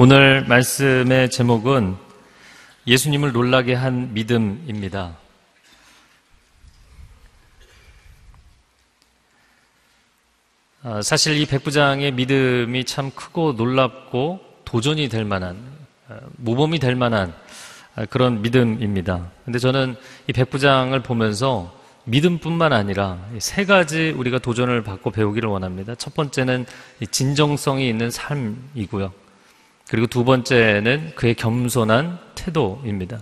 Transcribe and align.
오늘 0.00 0.44
말씀의 0.46 1.28
제목은 1.28 1.96
예수님을 2.86 3.32
놀라게 3.32 3.74
한 3.74 4.14
믿음입니다. 4.14 5.16
어, 10.84 11.02
사실 11.02 11.36
이 11.36 11.46
백부장의 11.46 12.12
믿음이 12.12 12.84
참 12.84 13.10
크고 13.10 13.54
놀랍고 13.54 14.40
도전이 14.64 15.08
될 15.08 15.24
만한 15.24 15.56
어, 16.08 16.16
모범이 16.36 16.78
될 16.78 16.94
만한 16.94 17.34
어, 17.96 18.04
그런 18.08 18.42
믿음입니다. 18.42 19.28
근데 19.44 19.58
저는 19.58 19.96
이 20.28 20.32
백부장을 20.32 21.00
보면서 21.02 21.76
믿음뿐만 22.04 22.72
아니라 22.72 23.18
세 23.40 23.64
가지 23.64 24.10
우리가 24.16 24.38
도전을 24.38 24.84
받고 24.84 25.10
배우기를 25.10 25.48
원합니다. 25.48 25.94
첫 25.96 26.14
번째는 26.14 26.64
진정성이 27.10 27.88
있는 27.88 28.10
삶이고요. 28.10 29.12
그리고 29.90 30.06
두 30.06 30.24
번째는 30.24 31.12
그의 31.16 31.34
겸손한 31.34 32.18
태도입니다. 32.34 33.18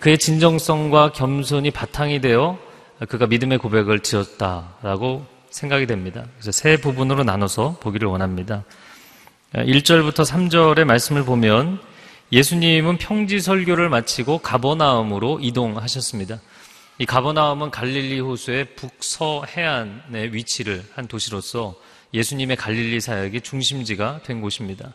그의 0.00 0.16
진정성과 0.18 1.12
겸손이 1.12 1.72
바탕이 1.72 2.20
되어 2.20 2.58
그가 3.08 3.26
믿음의 3.26 3.58
고백을 3.58 4.00
지었다라고 4.00 5.26
생각이 5.50 5.86
됩니다. 5.86 6.24
그래서 6.34 6.52
세 6.52 6.76
부분으로 6.76 7.24
나눠서 7.24 7.78
보기를 7.80 8.08
원합니다. 8.08 8.64
1절부터 9.54 10.24
3절의 10.24 10.84
말씀을 10.84 11.24
보면 11.24 11.80
예수님은 12.32 12.98
평지 12.98 13.40
설교를 13.40 13.88
마치고 13.88 14.38
가버나움으로 14.38 15.40
이동하셨습니다. 15.42 16.40
이 16.98 17.06
가버나움은 17.06 17.70
갈릴리 17.70 18.20
호수의 18.20 18.76
북서 18.76 19.44
해안에 19.48 20.32
위치를 20.32 20.84
한 20.94 21.08
도시로서 21.08 21.74
예수님의 22.14 22.56
갈릴리 22.56 23.00
사역의 23.00 23.40
중심지가 23.40 24.20
된 24.24 24.40
곳입니다. 24.40 24.92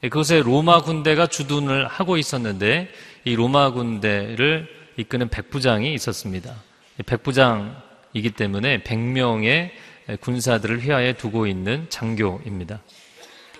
그것에 0.00 0.42
로마 0.42 0.82
군대가 0.82 1.28
주둔을 1.28 1.86
하고 1.86 2.16
있었는데 2.16 2.88
이 3.24 3.34
로마 3.36 3.70
군대를 3.70 4.68
이끄는 4.96 5.28
백부장이 5.28 5.94
있었습니다. 5.94 6.54
백부장이기 7.06 8.30
때문에 8.36 8.82
백명의 8.82 9.72
예, 10.08 10.16
군사들을 10.16 10.80
휘하에 10.80 11.14
두고 11.14 11.46
있는 11.46 11.86
장교입니다. 11.88 12.80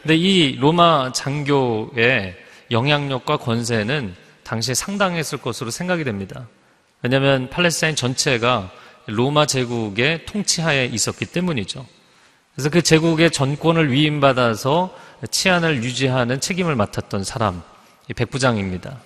근데 0.00 0.16
이 0.16 0.56
로마 0.56 1.12
장교의 1.12 2.36
영향력과 2.70 3.36
권세는 3.36 4.14
당시에 4.42 4.74
상당했을 4.74 5.38
것으로 5.38 5.70
생각이 5.70 6.04
됩니다. 6.04 6.48
왜냐하면 7.02 7.50
팔레스타인 7.50 7.94
전체가 7.94 8.70
로마 9.06 9.46
제국의 9.46 10.26
통치하에 10.26 10.86
있었기 10.86 11.26
때문이죠. 11.26 11.86
그래서 12.54 12.70
그 12.70 12.82
제국의 12.82 13.30
전권을 13.30 13.92
위임받아서 13.92 14.94
치안을 15.30 15.82
유지하는 15.82 16.40
책임을 16.40 16.76
맡았던 16.76 17.24
사람, 17.24 17.62
백부장입니다. 18.14 19.00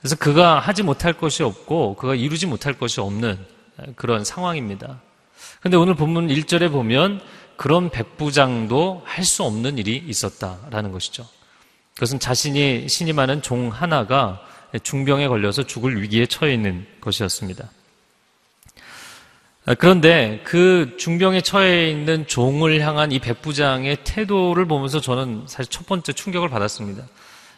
그래서 0.00 0.16
그가 0.16 0.58
하지 0.58 0.82
못할 0.82 1.12
것이 1.12 1.42
없고 1.42 1.96
그가 1.96 2.14
이루지 2.14 2.46
못할 2.46 2.74
것이 2.74 3.00
없는 3.00 3.38
그런 3.96 4.24
상황입니다. 4.24 5.00
근데 5.60 5.76
오늘 5.76 5.94
본문 5.94 6.28
1절에 6.28 6.70
보면 6.70 7.20
그런 7.56 7.90
백부장도 7.90 9.02
할 9.04 9.24
수 9.24 9.42
없는 9.42 9.78
일이 9.78 9.96
있었다라는 10.06 10.92
것이죠. 10.92 11.26
그것은 11.94 12.20
자신이 12.20 12.88
신임하는 12.88 13.42
종 13.42 13.70
하나가 13.70 14.40
중병에 14.82 15.26
걸려서 15.26 15.64
죽을 15.64 16.00
위기에 16.00 16.26
처해 16.26 16.54
있는 16.54 16.86
것이었습니다. 17.00 17.68
그런데 19.78 20.40
그 20.44 20.94
중병에 20.98 21.40
처해 21.42 21.90
있는 21.90 22.26
종을 22.26 22.80
향한 22.80 23.12
이 23.12 23.18
백부장의 23.18 23.98
태도를 24.04 24.66
보면서 24.66 25.00
저는 25.00 25.44
사실 25.46 25.70
첫 25.70 25.86
번째 25.86 26.12
충격을 26.12 26.48
받았습니다. 26.48 27.04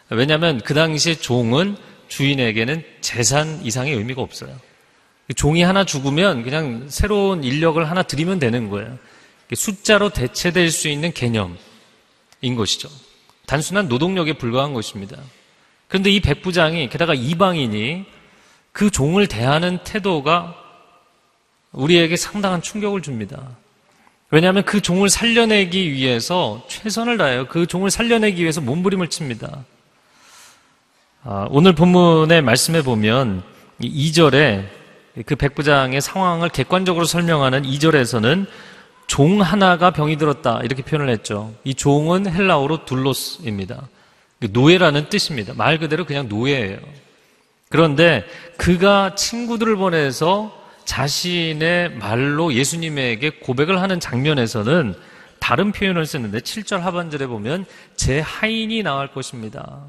왜냐하면 0.09 0.61
그 0.65 0.75
당시에 0.75 1.15
종은 1.15 1.77
주인에게는 2.09 2.82
재산 3.00 3.61
이상의 3.62 3.94
의미가 3.94 4.22
없어요. 4.22 4.59
그 5.31 5.35
종이 5.35 5.63
하나 5.63 5.85
죽으면 5.85 6.43
그냥 6.43 6.87
새로운 6.89 7.45
인력을 7.45 7.89
하나 7.89 8.03
드리면 8.03 8.41
되는 8.41 8.69
거예요. 8.69 8.99
숫자로 9.55 10.11
대체될 10.11 10.73
수 10.73 10.89
있는 10.89 11.13
개념인 11.13 11.57
것이죠. 12.57 12.89
단순한 13.47 13.87
노동력에 13.87 14.33
불과한 14.33 14.75
것입니다. 14.75 15.17
그런데 15.87 16.11
이 16.11 16.19
백부장이 16.19 16.89
게다가 16.89 17.15
이방인이 17.15 18.07
그 18.73 18.91
종을 18.91 19.29
대하는 19.29 19.79
태도가 19.85 20.57
우리에게 21.71 22.17
상당한 22.17 22.61
충격을 22.61 23.01
줍니다. 23.01 23.57
왜냐하면 24.31 24.65
그 24.65 24.81
종을 24.81 25.09
살려내기 25.09 25.93
위해서 25.93 26.65
최선을 26.67 27.19
다해요. 27.19 27.47
그 27.47 27.69
종을 27.69 27.93
살려내기 27.93 28.43
위해서 28.43 28.61
몸부림을 28.61 29.07
칩니다. 29.07 29.65
아, 31.23 31.47
오늘 31.51 31.73
본문에 31.73 32.41
말씀해 32.41 32.83
보면 32.83 33.45
2절에 33.81 34.80
그 35.26 35.36
백부장의 35.36 36.00
상황을 36.00 36.48
객관적으로 36.48 37.04
설명하는 37.04 37.62
2절에서는 37.62 38.47
종 39.06 39.42
하나가 39.42 39.91
병이 39.91 40.16
들었다 40.16 40.60
이렇게 40.62 40.82
표현을 40.82 41.08
했죠. 41.10 41.53
이 41.64 41.75
종은 41.75 42.32
헬라어로 42.32 42.84
둘로스입니다. 42.84 43.88
그 44.41 44.48
노예라는 44.53 45.08
뜻입니다. 45.08 45.53
말 45.54 45.78
그대로 45.78 46.04
그냥 46.04 46.28
노예예요. 46.28 46.78
그런데 47.69 48.25
그가 48.56 49.14
친구들을 49.14 49.76
보내서 49.76 50.56
자신의 50.84 51.97
말로 51.97 52.52
예수님에게 52.52 53.41
고백을 53.41 53.81
하는 53.81 54.00
장면에서는 54.00 54.94
다른 55.38 55.72
표현을 55.72 56.06
쓰는데 56.06 56.38
7절 56.38 56.81
하반절에 56.81 57.26
보면 57.26 57.64
제 57.97 58.20
하인이 58.20 58.82
나갈 58.82 59.12
것입니다. 59.12 59.87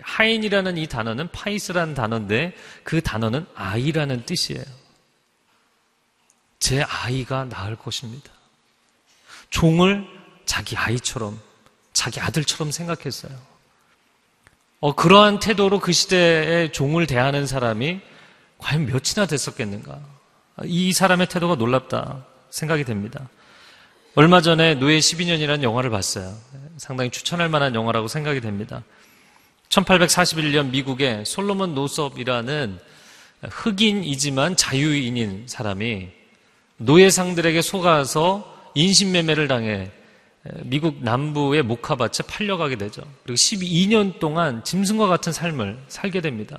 하인이라는 0.00 0.76
이 0.76 0.86
단어는 0.86 1.28
파이스라는 1.32 1.94
단어인데 1.94 2.54
그 2.84 3.00
단어는 3.00 3.46
아이라는 3.54 4.24
뜻이에요. 4.24 4.62
제 6.60 6.82
아이가 6.82 7.44
낳을 7.46 7.76
것입니다. 7.76 8.30
종을 9.48 10.06
자기 10.44 10.76
아이처럼, 10.76 11.40
자기 11.92 12.20
아들처럼 12.20 12.70
생각했어요. 12.70 13.32
어, 14.78 14.94
그러한 14.94 15.40
태도로 15.40 15.80
그 15.80 15.92
시대에 15.92 16.70
종을 16.70 17.06
대하는 17.06 17.46
사람이 17.46 18.00
과연 18.58 18.86
몇이나 18.86 19.26
됐었겠는가. 19.26 20.00
이 20.64 20.92
사람의 20.92 21.28
태도가 21.28 21.56
놀랍다 21.56 22.24
생각이 22.50 22.84
됩니다. 22.84 23.28
얼마 24.14 24.40
전에 24.40 24.74
노예 24.74 24.98
12년이라는 24.98 25.62
영화를 25.62 25.90
봤어요. 25.90 26.36
상당히 26.76 27.10
추천할 27.10 27.48
만한 27.48 27.74
영화라고 27.74 28.08
생각이 28.08 28.40
됩니다. 28.40 28.82
1841년 29.70 30.70
미국에 30.70 31.24
솔로몬 31.24 31.74
노섭이라는 31.74 32.78
흑인이지만 33.42 34.56
자유인인 34.56 35.44
사람이 35.46 36.08
노예상들에게 36.76 37.62
속아서 37.62 38.70
인신매매를 38.74 39.48
당해 39.48 39.90
미국 40.64 41.02
남부의 41.02 41.62
모카밭에 41.62 42.24
팔려가게 42.26 42.76
되죠. 42.76 43.02
그리고 43.22 43.36
12년 43.36 44.18
동안 44.18 44.64
짐승과 44.64 45.06
같은 45.06 45.32
삶을 45.32 45.78
살게 45.88 46.20
됩니다. 46.20 46.58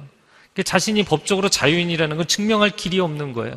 자신이 0.63 1.03
법적으로 1.03 1.49
자유인이라는 1.49 2.17
걸 2.17 2.25
증명할 2.25 2.71
길이 2.71 2.99
없는 2.99 3.33
거예요. 3.33 3.55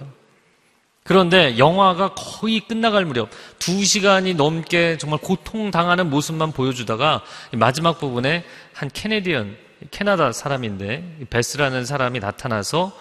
그런데 1.05 1.59
영화가 1.59 2.15
거의 2.15 2.61
끝나갈 2.61 3.05
무렵 3.05 3.29
두 3.59 3.85
시간이 3.85 4.33
넘게 4.35 4.97
정말 4.97 5.21
고통당하는 5.21 6.09
모습만 6.09 6.53
보여주다가 6.53 7.23
마지막 7.53 7.99
부분에 7.99 8.43
한 8.73 8.91
캐네디언 8.91 9.55
캐나다 9.91 10.33
사람인데 10.33 11.27
베스라는 11.29 11.85
사람이 11.85 12.21
나타나서 12.21 12.97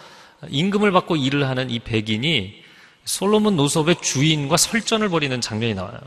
임금을 0.50 0.92
받고 0.92 1.16
일을 1.16 1.48
하는 1.48 1.70
이 1.70 1.80
백인이 1.80 2.62
솔로몬 3.06 3.56
노섭의 3.56 4.02
주인과 4.02 4.58
설전을 4.58 5.08
벌이는 5.08 5.40
장면이 5.40 5.74
나와요. 5.74 6.00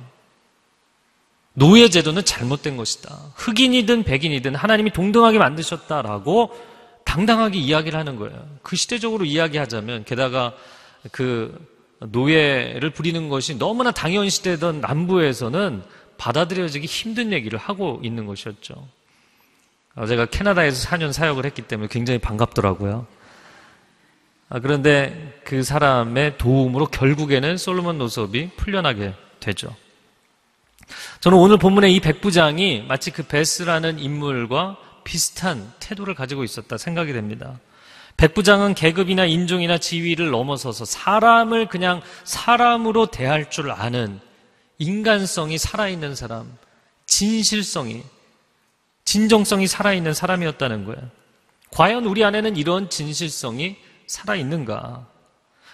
노예 1.55 1.89
제도는 1.89 2.27
잘못된 2.27 2.77
것이다. 2.77 3.17
흑인이든 3.37 4.03
백인이든 4.03 4.55
하나님이 4.55 4.91
동등하게 4.91 5.39
만드셨다라고 5.39 6.55
당당하게 7.07 7.59
이야기를 7.59 7.99
하는 7.99 8.17
거예요. 8.17 8.47
그 8.63 8.77
시대적으로 8.77 9.25
이야기하자면 9.25 10.05
게다가 10.05 10.53
그 11.11 11.76
노예를 12.01 12.91
부리는 12.91 13.29
것이 13.29 13.59
너무나 13.59 13.91
당연시되던 13.91 14.81
남부에서는 14.81 15.83
받아들여지기 16.19 16.87
힘든 16.87 17.33
얘기를 17.33 17.59
하고 17.59 18.01
있는 18.03 18.27
것이었죠. 18.27 18.89
제가 20.07 20.27
캐나다에서 20.27 20.89
4년 20.89 21.13
사역을 21.13 21.45
했기 21.47 21.63
때문에 21.63 21.89
굉장히 21.91 22.19
반갑더라고요. 22.19 23.07
아, 24.49 24.61
그런데 24.61 25.41
그 25.45 25.63
사람의 25.63 26.39
도움으로 26.39 26.87
결국에는 26.87 27.57
솔로몬 27.57 27.99
노섭이 27.99 28.51
풀려나게 28.57 29.15
되죠. 29.41 29.75
저는 31.21 31.39
오늘 31.39 31.57
본문의 31.57 31.95
이 31.95 32.01
백부장이 32.01 32.85
마치 32.87 33.11
그 33.11 33.25
베스라는 33.25 33.99
인물과 33.99 34.77
비슷한 35.03 35.73
태도를 35.81 36.15
가지고 36.15 36.45
있었다 36.45 36.77
생각이 36.77 37.13
됩니다. 37.13 37.59
백부장은 38.17 38.75
계급이나 38.75 39.27
인종이나 39.27 39.79
지위를 39.79 40.31
넘어서서 40.31 40.85
사람을 40.85 41.67
그냥 41.69 42.01
사람으로 42.25 43.07
대할 43.07 43.51
줄 43.51 43.71
아는 43.71 44.21
인간성이 44.79 45.59
살아있는 45.59 46.15
사람, 46.15 46.57
진실성이, 47.07 48.03
진정성이 49.05 49.67
살아있는 49.67 50.15
사람이었다는 50.15 50.85
거예요. 50.85 51.01
과연 51.71 52.07
우리 52.07 52.25
안에는 52.25 52.57
이런 52.57 52.89
진실성이 52.91 53.77
살아있는가? 54.07 55.07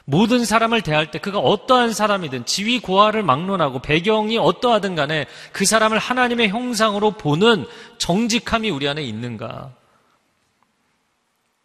모든 0.04 0.44
사람을 0.44 0.82
대할 0.82 1.10
때 1.10 1.18
그가 1.20 1.38
어떠한 1.38 1.92
사람이든 1.92 2.44
지위 2.44 2.80
고하를 2.80 3.22
막론하고 3.22 3.80
배경이 3.80 4.36
어떠하든 4.36 4.96
간에 4.96 5.26
그 5.52 5.64
사람을 5.64 5.98
하나님의 5.98 6.48
형상으로 6.48 7.12
보는 7.12 7.66
정직함이 7.98 8.68
우리 8.70 8.88
안에 8.88 9.02
있는가? 9.02 9.72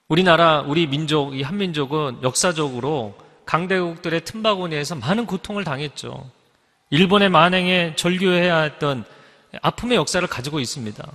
우리나라, 0.08 0.62
우리 0.62 0.88
민족, 0.88 1.38
이 1.38 1.42
한민족은 1.42 2.20
역사적으로 2.24 3.18
강대국들의 3.46 4.24
틈바구니에서 4.24 4.96
많은 4.96 5.26
고통을 5.26 5.66
당했죠. 5.66 6.30
일본의 6.92 7.30
만행에 7.30 7.96
절규해야 7.96 8.60
했던 8.60 9.04
아픔의 9.62 9.98
역사를 9.98 10.26
가지고 10.26 10.62
있습니다. 10.62 11.06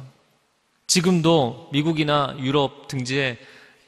지금도 0.87 1.71
미국이나 1.73 2.37
유럽 2.39 2.87
등지에 2.89 3.39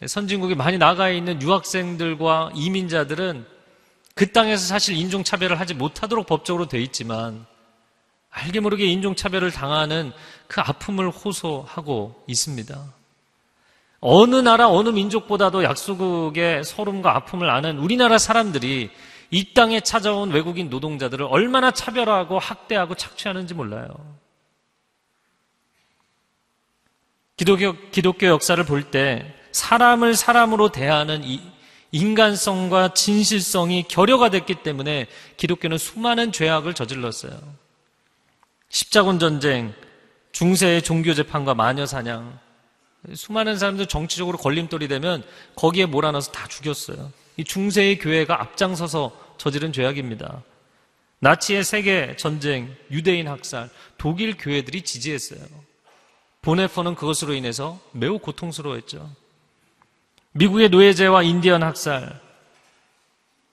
선진국이 0.07 0.55
많이 0.55 0.79
나가 0.79 1.11
있는 1.11 1.41
유학생들과 1.43 2.53
이민자들은 2.55 3.45
그 4.15 4.33
땅에서 4.33 4.67
사실 4.67 4.97
인종차별을 4.97 5.61
하지 5.61 5.75
못하도록 5.75 6.27
법적으로 6.27 6.67
돼 6.67 6.81
있지만 6.81 7.45
알게 8.31 8.61
모르게 8.61 8.87
인종차별을 8.87 9.51
당하는 9.51 10.13
그 10.47 10.63
아픔을 10.63 11.11
호소하고 11.11 12.25
있습니다. 12.27 13.04
어느 14.07 14.37
나라, 14.37 14.69
어느 14.69 14.91
민족보다도 14.91 15.65
약소국의 15.65 16.63
서름과 16.63 17.17
아픔을 17.17 17.49
아는 17.49 17.79
우리나라 17.79 18.19
사람들이 18.19 18.91
이 19.31 19.55
땅에 19.55 19.81
찾아온 19.81 20.31
외국인 20.31 20.69
노동자들을 20.69 21.25
얼마나 21.31 21.71
차별하고 21.71 22.39
학대하고 22.39 22.97
착취하는지 22.97 23.55
몰라요. 23.55 23.89
기독교, 27.39 27.75
기독교 27.93 28.27
역사를 28.27 28.63
볼 28.65 28.91
때 28.91 29.35
사람을 29.53 30.17
사람으로 30.17 30.69
대하는 30.69 31.25
이 31.25 31.41
인간성과 31.91 32.93
진실성이 32.93 33.85
결여가 33.85 34.29
됐기 34.29 34.57
때문에 34.57 35.07
기독교는 35.39 35.79
수많은 35.79 36.31
죄악을 36.31 36.75
저질렀어요. 36.75 37.41
십자군 38.69 39.19
전쟁, 39.19 39.73
중세의 40.33 40.83
종교 40.83 41.15
재판과 41.15 41.55
마녀 41.55 41.87
사냥, 41.87 42.44
수많은 43.13 43.59
사람들 43.59 43.87
정치적으로 43.87 44.39
걸림돌이 44.39 44.89
되면 44.89 45.23
거기에 45.57 45.87
몰아넣어서 45.87 46.33
다 46.33 46.49
죽였어요. 46.49 47.13
이 47.37 47.45
중세의 47.45 47.99
교회가 47.99 48.41
앞장서서 48.41 49.37
저지른 49.37 49.73
죄악입니다. 49.73 50.43
나치의 51.19 51.65
세계 51.65 52.17
전쟁, 52.17 52.75
유대인 52.91 53.29
학살, 53.29 53.71
독일 53.99 54.37
교회들이 54.37 54.83
지지했어요. 54.83 55.41
보네퍼는 56.43 56.95
그것으로 56.95 57.35
인해서 57.35 57.81
매우 57.93 58.19
고통스러워했죠. 58.19 59.11
미국의 60.33 60.69
노예제와 60.69 61.23
인디언 61.23 61.63
학살, 61.63 62.21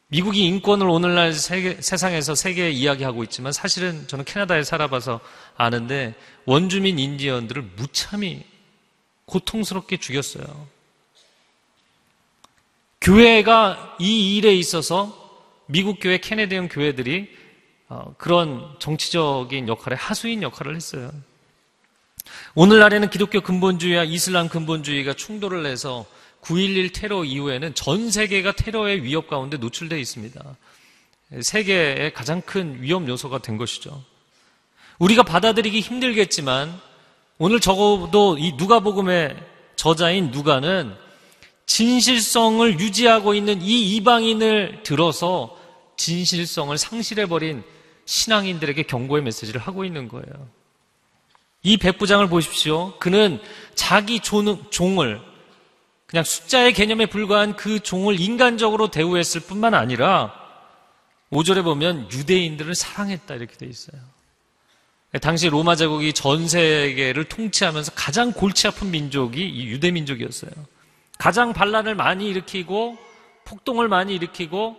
미국이 0.07 0.45
인권을 0.45 0.89
오늘날 0.89 1.31
세계, 1.31 1.81
세상에서 1.81 2.36
세계에 2.36 2.69
이야기하고 2.71 3.24
있지만 3.24 3.53
사실은 3.53 4.07
저는 4.07 4.25
캐나다에 4.25 4.63
살아봐서 4.63 5.21
아는데 5.56 6.15
원주민 6.45 7.00
인디언들을 7.00 7.62
무참히 7.77 8.44
고통스럽게 9.31 9.98
죽였어요. 9.98 10.68
교회가 13.00 13.98
이 14.00 14.36
일에 14.36 14.54
있어서 14.56 15.18
미국 15.66 16.00
교회, 16.01 16.18
캐네디언 16.18 16.68
교회들이 16.68 17.30
어, 17.88 18.13
그런 18.18 18.75
정치적인 18.80 19.68
역할에 19.68 19.95
하수인 19.95 20.44
역할을 20.44 20.75
했어요. 20.75 21.12
오늘날에는 22.56 23.10
기독교 23.10 23.42
근본주의와 23.42 24.04
이슬람 24.04 24.50
근본주의가 24.50 25.13
충돌을 25.13 25.66
해서 25.66 26.06
9.11 26.42 26.94
테러 26.94 27.24
이후에는 27.24 27.74
전 27.74 28.12
세계가 28.12 28.54
테러의 28.54 29.04
위협 29.04 29.27
가운데 29.27 29.57
노출되어 29.57 29.98
있습니다. 29.98 30.57
세계의 31.42 32.13
가장 32.13 32.42
큰 32.42 32.81
위험 32.81 33.07
요소가 33.07 33.39
된 33.39 33.57
것이죠. 33.57 34.04
우리가 35.00 35.24
받아들이기 35.24 35.80
힘들겠지만 35.80 36.80
오늘 37.44 37.60
적어도 37.60 38.38
이 38.38 38.52
누가복음의 38.52 39.36
저자인 39.76 40.30
누가는 40.30 40.94
진실성을 41.66 42.80
유지하고 42.80 43.34
있는 43.34 43.64
이 43.64 43.96
이방인을 43.96 44.84
들어서 44.84 45.58
진실성을 45.98 46.78
상실해버린 46.78 47.64
신앙인들에게 48.06 48.84
경고의 48.84 49.24
메시지를 49.24 49.60
하고 49.60 49.86
있는 49.86 50.08
거예요. 50.08 50.50
이 51.64 51.78
백부장을 51.78 52.30
보십시오. 52.30 52.94
그는 53.00 53.42
자기 53.74 54.20
종을 54.20 55.20
그냥 56.06 56.24
숫자의 56.24 56.74
개념에 56.74 57.08
불과한 57.08 57.56
그 57.56 57.80
종을 57.80 58.20
인간적으로 58.20 58.92
대우했을 58.92 59.42
뿐만 59.42 59.74
아니라 59.74 60.32
5절에 61.32 61.64
보면 61.64 62.12
유대인들을 62.12 62.76
사랑했다 62.76 63.34
이렇게 63.34 63.58
돼 63.58 63.66
있어요. 63.66 64.00
당시 65.19 65.50
로마 65.50 65.75
제국이 65.75 66.13
전 66.13 66.48
세계를 66.48 67.25
통치하면서 67.25 67.92
가장 67.96 68.31
골치 68.31 68.68
아픈 68.68 68.92
민족이 68.92 69.48
이 69.48 69.68
유대 69.68 69.92
민족이었어요. 69.92 70.52
가장 71.18 71.52
반란을 71.54 71.96
많이 71.96 72.30
일으키고 72.30 72.98
폭동을 73.44 73.90
많이 73.90 74.16
일으키고 74.16 74.78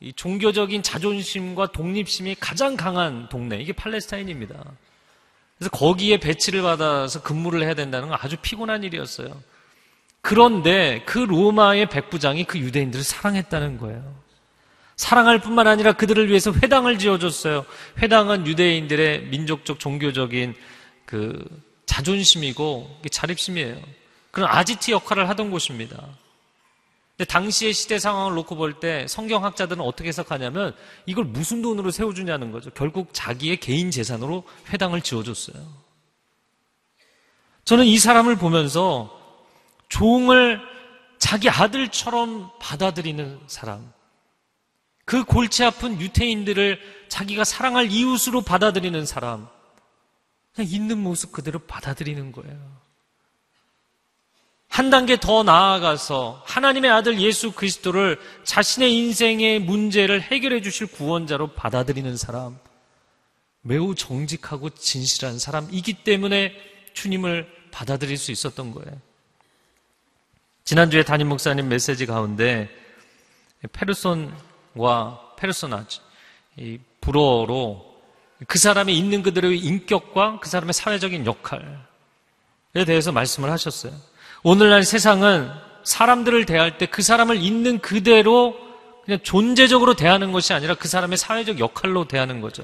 이 0.00 0.12
종교적인 0.14 0.82
자존심과 0.82 1.72
독립심이 1.72 2.36
가장 2.40 2.76
강한 2.76 3.28
동네 3.28 3.58
이게 3.58 3.72
팔레스타인입니다. 3.72 4.54
그래서 5.58 5.70
거기에 5.70 6.18
배치를 6.18 6.62
받아서 6.62 7.20
근무를 7.22 7.62
해야 7.62 7.74
된다는 7.74 8.08
건 8.08 8.18
아주 8.20 8.36
피곤한 8.40 8.84
일이었어요. 8.84 9.42
그런데 10.20 11.02
그 11.04 11.18
로마의 11.18 11.90
백부장이 11.90 12.44
그 12.44 12.58
유대인들을 12.58 13.04
사랑했다는 13.04 13.78
거예요. 13.78 14.14
사랑할 14.98 15.40
뿐만 15.40 15.68
아니라 15.68 15.92
그들을 15.92 16.28
위해서 16.28 16.52
회당을 16.52 16.98
지어줬어요. 16.98 17.64
회당은 18.02 18.48
유대인들의 18.48 19.28
민족적 19.28 19.78
종교적인 19.78 20.54
그 21.06 21.46
자존심이고 21.86 23.00
자립심이에요. 23.10 23.80
그런 24.32 24.50
아지트 24.50 24.90
역할을 24.90 25.28
하던 25.30 25.52
곳입니다. 25.52 26.04
근데 27.16 27.24
당시의 27.24 27.72
시대 27.74 27.98
상황을 28.00 28.34
놓고 28.34 28.56
볼 28.56 28.80
때 28.80 29.06
성경학자들은 29.08 29.80
어떻게 29.82 30.08
해석하냐면 30.08 30.74
이걸 31.06 31.24
무슨 31.24 31.62
돈으로 31.62 31.92
세워주냐는 31.92 32.50
거죠. 32.50 32.70
결국 32.70 33.10
자기의 33.12 33.58
개인 33.58 33.92
재산으로 33.92 34.42
회당을 34.72 35.00
지어줬어요. 35.00 35.64
저는 37.64 37.84
이 37.84 37.98
사람을 37.98 38.36
보면서 38.36 39.16
종을 39.88 40.60
자기 41.18 41.48
아들처럼 41.48 42.50
받아들이는 42.60 43.40
사람, 43.46 43.92
그 45.08 45.24
골치 45.24 45.64
아픈 45.64 45.98
유태인들을 45.98 46.78
자기가 47.08 47.42
사랑할 47.42 47.90
이웃으로 47.90 48.42
받아들이는 48.42 49.06
사람, 49.06 49.48
그냥 50.54 50.70
있는 50.70 50.98
모습 50.98 51.32
그대로 51.32 51.60
받아들이는 51.60 52.30
거예요. 52.30 52.58
한 54.68 54.90
단계 54.90 55.18
더 55.18 55.42
나아가서 55.42 56.42
하나님의 56.44 56.90
아들 56.90 57.18
예수 57.22 57.52
그리스도를 57.52 58.20
자신의 58.44 58.94
인생의 58.94 59.60
문제를 59.60 60.20
해결해 60.20 60.60
주실 60.60 60.88
구원자로 60.88 61.54
받아들이는 61.54 62.18
사람, 62.18 62.58
매우 63.62 63.94
정직하고 63.94 64.68
진실한 64.68 65.38
사람이기 65.38 66.04
때문에 66.04 66.52
주님을 66.92 67.50
받아들일 67.70 68.18
수 68.18 68.30
있었던 68.30 68.72
거예요. 68.72 69.00
지난주에 70.64 71.02
담임 71.02 71.30
목사님 71.30 71.66
메시지 71.66 72.04
가운데 72.04 72.68
페르손 73.72 74.47
과 74.78 75.20
페르소나지, 75.36 76.00
이 76.56 76.78
불어로 77.00 77.84
그 78.46 78.58
사람이 78.58 78.96
있는 78.96 79.22
그대로의 79.22 79.58
인격과 79.58 80.38
그 80.40 80.48
사람의 80.48 80.72
사회적인 80.72 81.26
역할에 81.26 81.66
대해서 82.86 83.12
말씀을 83.12 83.50
하셨어요. 83.50 83.92
오늘날 84.42 84.84
세상은 84.84 85.50
사람들을 85.84 86.46
대할 86.46 86.78
때 86.78 86.86
그 86.86 87.02
사람을 87.02 87.36
있는 87.36 87.78
그대로 87.80 88.56
그냥 89.04 89.20
존재적으로 89.22 89.94
대하는 89.94 90.32
것이 90.32 90.52
아니라 90.52 90.74
그 90.74 90.86
사람의 90.86 91.18
사회적 91.18 91.58
역할로 91.60 92.06
대하는 92.06 92.40
거죠. 92.40 92.62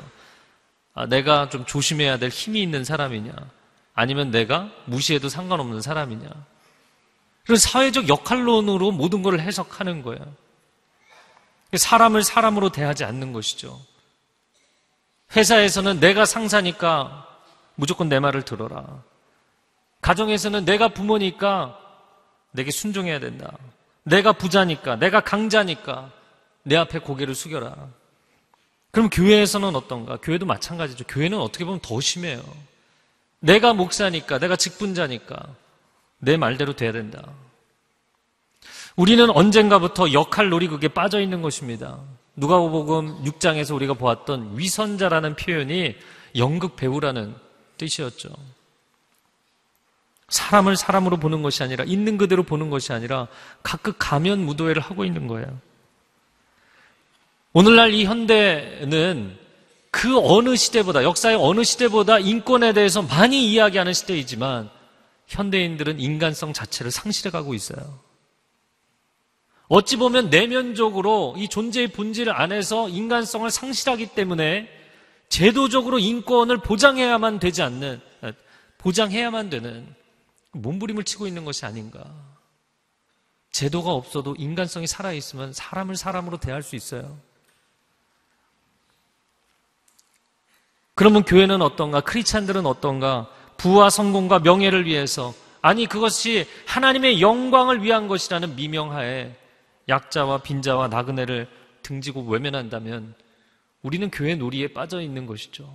아, 0.92 1.06
내가 1.06 1.48
좀 1.48 1.64
조심해야 1.64 2.18
될 2.18 2.28
힘이 2.28 2.62
있는 2.62 2.84
사람이냐, 2.84 3.32
아니면 3.94 4.30
내가 4.30 4.70
무시해도 4.84 5.28
상관없는 5.28 5.80
사람이냐. 5.80 6.28
그런 7.44 7.58
사회적 7.58 8.08
역할론으로 8.08 8.92
모든 8.92 9.22
걸 9.22 9.40
해석하는 9.40 10.02
거예요. 10.02 10.43
사람을 11.78 12.22
사람으로 12.22 12.70
대하지 12.70 13.04
않는 13.04 13.32
것이죠. 13.32 13.80
회사에서는 15.36 16.00
내가 16.00 16.24
상사니까 16.24 17.26
무조건 17.74 18.08
내 18.08 18.20
말을 18.20 18.42
들어라. 18.42 19.02
가정에서는 20.00 20.64
내가 20.64 20.88
부모니까 20.88 21.78
내게 22.52 22.70
순종해야 22.70 23.18
된다. 23.18 23.56
내가 24.04 24.32
부자니까, 24.32 24.96
내가 24.96 25.20
강자니까 25.20 26.12
내 26.62 26.76
앞에 26.76 26.98
고개를 27.00 27.34
숙여라. 27.34 27.74
그럼 28.90 29.10
교회에서는 29.10 29.74
어떤가? 29.74 30.18
교회도 30.18 30.46
마찬가지죠. 30.46 31.04
교회는 31.08 31.40
어떻게 31.40 31.64
보면 31.64 31.80
더 31.80 32.00
심해요. 32.00 32.42
내가 33.40 33.74
목사니까, 33.74 34.38
내가 34.38 34.56
직분자니까 34.56 35.36
내 36.18 36.36
말대로 36.36 36.76
돼야 36.76 36.92
된다. 36.92 37.22
우리는 38.96 39.28
언젠가부터 39.30 40.12
역할 40.12 40.48
놀이극에 40.48 40.88
빠져 40.88 41.20
있는 41.20 41.42
것입니다. 41.42 41.98
누가복음 42.36 43.24
6장에서 43.24 43.74
우리가 43.74 43.94
보았던 43.94 44.58
위선자라는 44.58 45.36
표현이 45.36 45.96
연극 46.36 46.76
배우라는 46.76 47.34
뜻이었죠. 47.76 48.30
사람을 50.28 50.76
사람으로 50.76 51.18
보는 51.18 51.42
것이 51.42 51.62
아니라 51.62 51.84
있는 51.84 52.18
그대로 52.18 52.42
보는 52.42 52.70
것이 52.70 52.92
아니라 52.92 53.28
각각 53.62 53.96
가면 53.98 54.40
무도회를 54.40 54.80
하고 54.82 55.04
있는 55.04 55.26
거예요. 55.26 55.58
오늘날 57.52 57.92
이 57.94 58.04
현대는 58.04 59.38
그 59.90 60.18
어느 60.18 60.56
시대보다 60.56 61.04
역사의 61.04 61.36
어느 61.36 61.62
시대보다 61.62 62.18
인권에 62.18 62.72
대해서 62.72 63.02
많이 63.02 63.48
이야기하는 63.52 63.92
시대이지만 63.92 64.70
현대인들은 65.28 66.00
인간성 66.00 66.52
자체를 66.52 66.90
상실해 66.90 67.30
가고 67.30 67.54
있어요. 67.54 68.03
어찌 69.68 69.96
보면 69.96 70.30
내면적으로 70.30 71.34
이 71.38 71.48
존재의 71.48 71.88
본질 71.88 72.30
안에서 72.30 72.88
인간성을 72.88 73.50
상실하기 73.50 74.08
때문에 74.08 74.68
제도적으로 75.28 75.98
인권을 75.98 76.58
보장해야만 76.58 77.38
되지 77.38 77.62
않는, 77.62 78.00
보장해야만 78.78 79.50
되는 79.50 79.94
몸부림을 80.52 81.04
치고 81.04 81.26
있는 81.26 81.44
것이 81.44 81.64
아닌가. 81.64 82.04
제도가 83.50 83.92
없어도 83.92 84.34
인간성이 84.36 84.86
살아있으면 84.86 85.52
사람을 85.52 85.96
사람으로 85.96 86.38
대할 86.38 86.62
수 86.62 86.76
있어요. 86.76 87.18
그러면 90.94 91.24
교회는 91.24 91.62
어떤가? 91.62 92.00
크리스찬들은 92.00 92.66
어떤가? 92.66 93.28
부와 93.56 93.90
성공과 93.90 94.40
명예를 94.40 94.86
위해서 94.86 95.34
아니 95.62 95.86
그것이 95.86 96.46
하나님의 96.66 97.20
영광을 97.20 97.82
위한 97.82 98.06
것이라는 98.08 98.54
미명하에 98.56 99.34
약자와 99.88 100.38
빈자와 100.38 100.88
나그네를 100.88 101.48
등지고 101.82 102.22
외면한다면 102.22 103.14
우리는 103.82 104.10
교회 104.10 104.34
놀이에 104.34 104.68
빠져 104.68 105.00
있는 105.00 105.26
것이죠. 105.26 105.72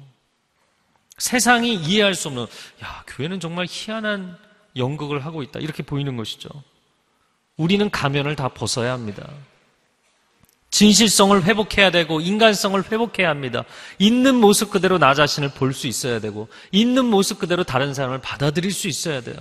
세상이 1.17 1.75
이해할 1.75 2.15
수 2.15 2.29
없는 2.29 2.43
야 2.83 3.03
교회는 3.07 3.39
정말 3.39 3.67
희한한 3.69 4.37
연극을 4.77 5.25
하고 5.25 5.43
있다 5.43 5.59
이렇게 5.59 5.83
보이는 5.83 6.15
것이죠. 6.17 6.49
우리는 7.57 7.89
가면을 7.89 8.35
다 8.35 8.47
벗어야 8.49 8.93
합니다. 8.93 9.29
진실성을 10.71 11.43
회복해야 11.43 11.91
되고 11.91 12.21
인간성을 12.21 12.91
회복해야 12.91 13.29
합니다. 13.29 13.65
있는 13.97 14.35
모습 14.35 14.69
그대로 14.71 14.97
나 14.97 15.13
자신을 15.13 15.49
볼 15.53 15.73
수 15.73 15.87
있어야 15.87 16.19
되고 16.19 16.47
있는 16.71 17.05
모습 17.05 17.39
그대로 17.39 17.63
다른 17.63 17.93
사람을 17.93 18.21
받아들일 18.21 18.71
수 18.71 18.87
있어야 18.87 19.21
돼요. 19.21 19.35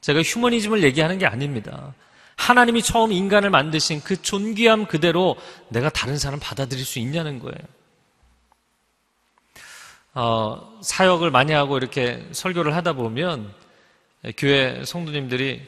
제가 0.00 0.22
휴머니즘을 0.22 0.82
얘기하는 0.84 1.18
게 1.18 1.26
아닙니다. 1.26 1.94
하나님이 2.42 2.82
처음 2.82 3.12
인간을 3.12 3.50
만드신 3.50 4.00
그 4.02 4.20
존귀함 4.20 4.86
그대로 4.86 5.36
내가 5.68 5.90
다른 5.90 6.18
사람 6.18 6.40
받아들일 6.40 6.84
수 6.84 6.98
있냐는 6.98 7.38
거예요. 7.38 7.56
어, 10.14 10.78
사역을 10.82 11.30
많이 11.30 11.52
하고 11.52 11.78
이렇게 11.78 12.26
설교를 12.32 12.74
하다 12.74 12.94
보면 12.94 13.54
교회 14.36 14.84
성도님들이 14.84 15.62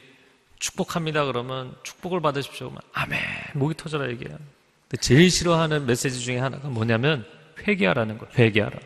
축복합니다 0.59 1.23
그러면 1.25 1.73
축복을 1.83 2.19
받으십시오. 2.19 2.73
아멘. 2.91 3.21
목이 3.53 3.75
터져라 3.77 4.09
얘기해요. 4.09 4.37
근데 4.89 5.01
제일 5.01 5.31
싫어하는 5.31 5.85
메시지 5.85 6.19
중에 6.19 6.39
하나가 6.39 6.67
뭐냐면 6.67 7.25
회개하라는 7.65 8.17
거예요. 8.17 8.33
회개하라. 8.37 8.77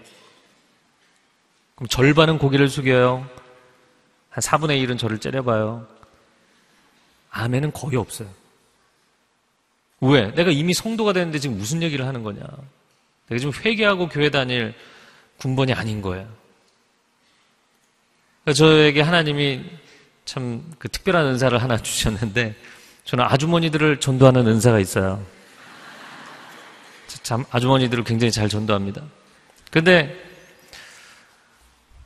그럼 1.74 1.88
절반은 1.88 2.38
고개를 2.38 2.70
숙여요. 2.70 3.28
한 4.30 4.42
4분의 4.44 4.86
1은 4.86 5.00
저를 5.00 5.18
째려봐요. 5.18 5.99
아멘은 7.32 7.72
거의 7.74 7.98
없어요. 7.98 8.28
왜? 10.02 10.32
내가 10.34 10.52
이미 10.52 10.74
성도가 10.74 11.14
됐는데 11.14 11.40
지금 11.40 11.58
무슨 11.58 11.82
얘기를 11.84 12.06
하는 12.06 12.24
거냐? 12.24 12.42
내가 13.28 13.40
지금 13.40 13.54
회개하고 13.54 14.10
교회 14.10 14.30
다닐 14.30 14.74
군번이 15.38 15.74
아닌 15.74 16.02
거예요. 16.02 16.28
저에게 18.56 19.02
하나님이 19.02 19.64
참 20.26 20.64
그 20.80 20.88
특별한 20.90 21.26
은사를 21.26 21.62
하나 21.62 21.78
주셨는데 21.78 22.56
저는 23.04 23.26
아주머니들을 23.26 24.00
전도하는 24.00 24.48
은사가 24.48 24.80
있어요. 24.80 25.26
참 27.24 27.44
아주머니들을 27.50 28.04
굉장히 28.04 28.32
잘 28.32 28.48
전도합니다. 28.48 29.04
근데 29.72 30.16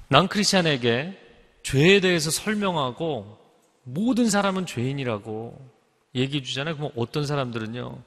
난 0.07 0.27
크리스찬에게 0.27 1.19
죄에 1.63 1.99
대해서 1.99 2.31
설명하고 2.31 3.37
모든 3.83 4.29
사람은 4.29 4.65
죄인이라고 4.65 5.69
얘기해 6.15 6.43
주잖아요. 6.43 6.77
그럼 6.77 6.91
어떤 6.95 7.25
사람들은요, 7.25 8.01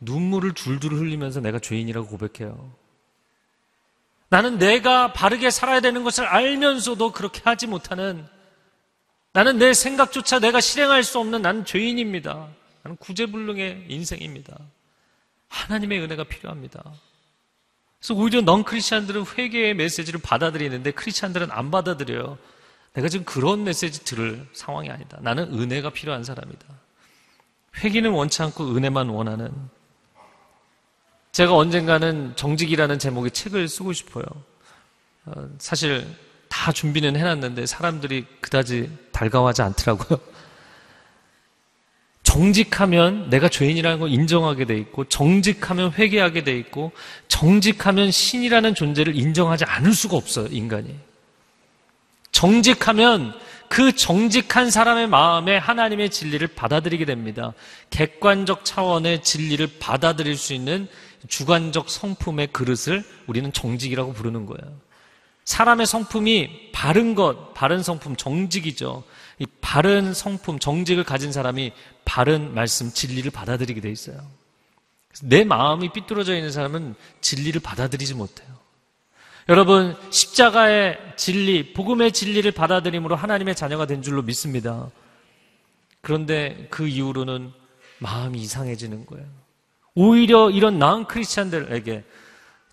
눈물을 0.00 0.54
줄줄 0.54 0.92
흘리면서 0.92 1.40
내가 1.40 1.58
죄인이라고 1.58 2.06
고백해요. 2.08 2.72
나는 4.28 4.58
내가 4.58 5.12
바르게 5.12 5.50
살아야 5.50 5.80
되는 5.80 6.02
것을 6.02 6.24
알면서도 6.26 7.12
그렇게 7.12 7.40
하지 7.44 7.66
못하는 7.66 8.26
나는 9.32 9.58
내 9.58 9.72
생각조차 9.72 10.40
내가 10.40 10.60
실행할 10.60 11.04
수 11.04 11.18
없는 11.18 11.42
나는 11.42 11.64
죄인입니다. 11.64 12.48
나는 12.82 12.96
구제불능의 12.96 13.86
인생입니다. 13.88 14.58
하나님의 15.48 16.00
은혜가 16.00 16.24
필요합니다. 16.24 16.82
그래서 17.98 18.14
오히려 18.14 18.40
넌 18.40 18.64
크리스찬들은 18.64 19.24
회개의 19.36 19.74
메시지를 19.74 20.20
받아들이는데 20.22 20.90
크리스찬들은 20.92 21.50
안 21.50 21.70
받아들여요. 21.70 22.38
내가 22.96 23.08
지금 23.08 23.26
그런 23.26 23.64
메시지 23.64 24.04
들을 24.04 24.46
상황이 24.54 24.88
아니다. 24.90 25.18
나는 25.20 25.52
은혜가 25.52 25.90
필요한 25.90 26.24
사람이다. 26.24 26.66
회기는 27.76 28.10
원치 28.10 28.42
않고 28.42 28.74
은혜만 28.74 29.10
원하는. 29.10 29.52
제가 31.32 31.54
언젠가는 31.54 32.34
정직이라는 32.36 32.98
제목의 32.98 33.32
책을 33.32 33.68
쓰고 33.68 33.92
싶어요. 33.92 34.24
어, 35.26 35.48
사실 35.58 36.06
다 36.48 36.72
준비는 36.72 37.16
해놨는데 37.16 37.66
사람들이 37.66 38.24
그다지 38.40 38.90
달가워하지 39.12 39.60
않더라고요. 39.60 40.18
정직하면 42.22 43.28
내가 43.28 43.50
죄인이라는 43.50 43.98
걸 43.98 44.10
인정하게 44.10 44.64
돼 44.64 44.78
있고, 44.78 45.04
정직하면 45.04 45.92
회개하게 45.92 46.44
돼 46.44 46.58
있고, 46.58 46.92
정직하면 47.28 48.10
신이라는 48.10 48.74
존재를 48.74 49.16
인정하지 49.16 49.64
않을 49.64 49.92
수가 49.92 50.16
없어요, 50.16 50.46
인간이. 50.50 50.98
정직하면 52.36 53.32
그 53.70 53.96
정직한 53.96 54.70
사람의 54.70 55.08
마음에 55.08 55.56
하나님의 55.56 56.10
진리를 56.10 56.46
받아들이게 56.48 57.06
됩니다. 57.06 57.54
객관적 57.88 58.62
차원의 58.62 59.22
진리를 59.22 59.66
받아들일 59.80 60.36
수 60.36 60.52
있는 60.52 60.86
주관적 61.28 61.88
성품의 61.88 62.48
그릇을 62.48 63.02
우리는 63.26 63.50
정직이라고 63.54 64.12
부르는 64.12 64.44
거예요. 64.44 64.76
사람의 65.46 65.86
성품이 65.86 66.72
바른 66.72 67.14
것, 67.14 67.54
바른 67.54 67.82
성품, 67.82 68.16
정직이죠. 68.16 69.02
이 69.38 69.46
바른 69.62 70.12
성품, 70.12 70.58
정직을 70.58 71.04
가진 71.04 71.32
사람이 71.32 71.72
바른 72.04 72.54
말씀, 72.54 72.90
진리를 72.92 73.30
받아들이게 73.30 73.80
돼 73.80 73.90
있어요. 73.90 74.18
내 75.22 75.42
마음이 75.44 75.90
삐뚤어져 75.90 76.36
있는 76.36 76.52
사람은 76.52 76.96
진리를 77.22 77.62
받아들이지 77.62 78.12
못해요. 78.12 78.55
여러분, 79.48 79.96
십자가의 80.10 80.98
진리, 81.16 81.72
복음의 81.72 82.10
진리를 82.12 82.50
받아들임으로 82.50 83.14
하나님의 83.14 83.54
자녀가 83.54 83.86
된 83.86 84.02
줄로 84.02 84.22
믿습니다. 84.22 84.90
그런데 86.00 86.66
그 86.70 86.88
이후로는 86.88 87.52
마음이 88.00 88.40
이상해지는 88.40 89.06
거예요. 89.06 89.26
오히려 89.94 90.50
이런 90.50 90.78
나은 90.78 91.06
크리스찬들에게 91.06 92.04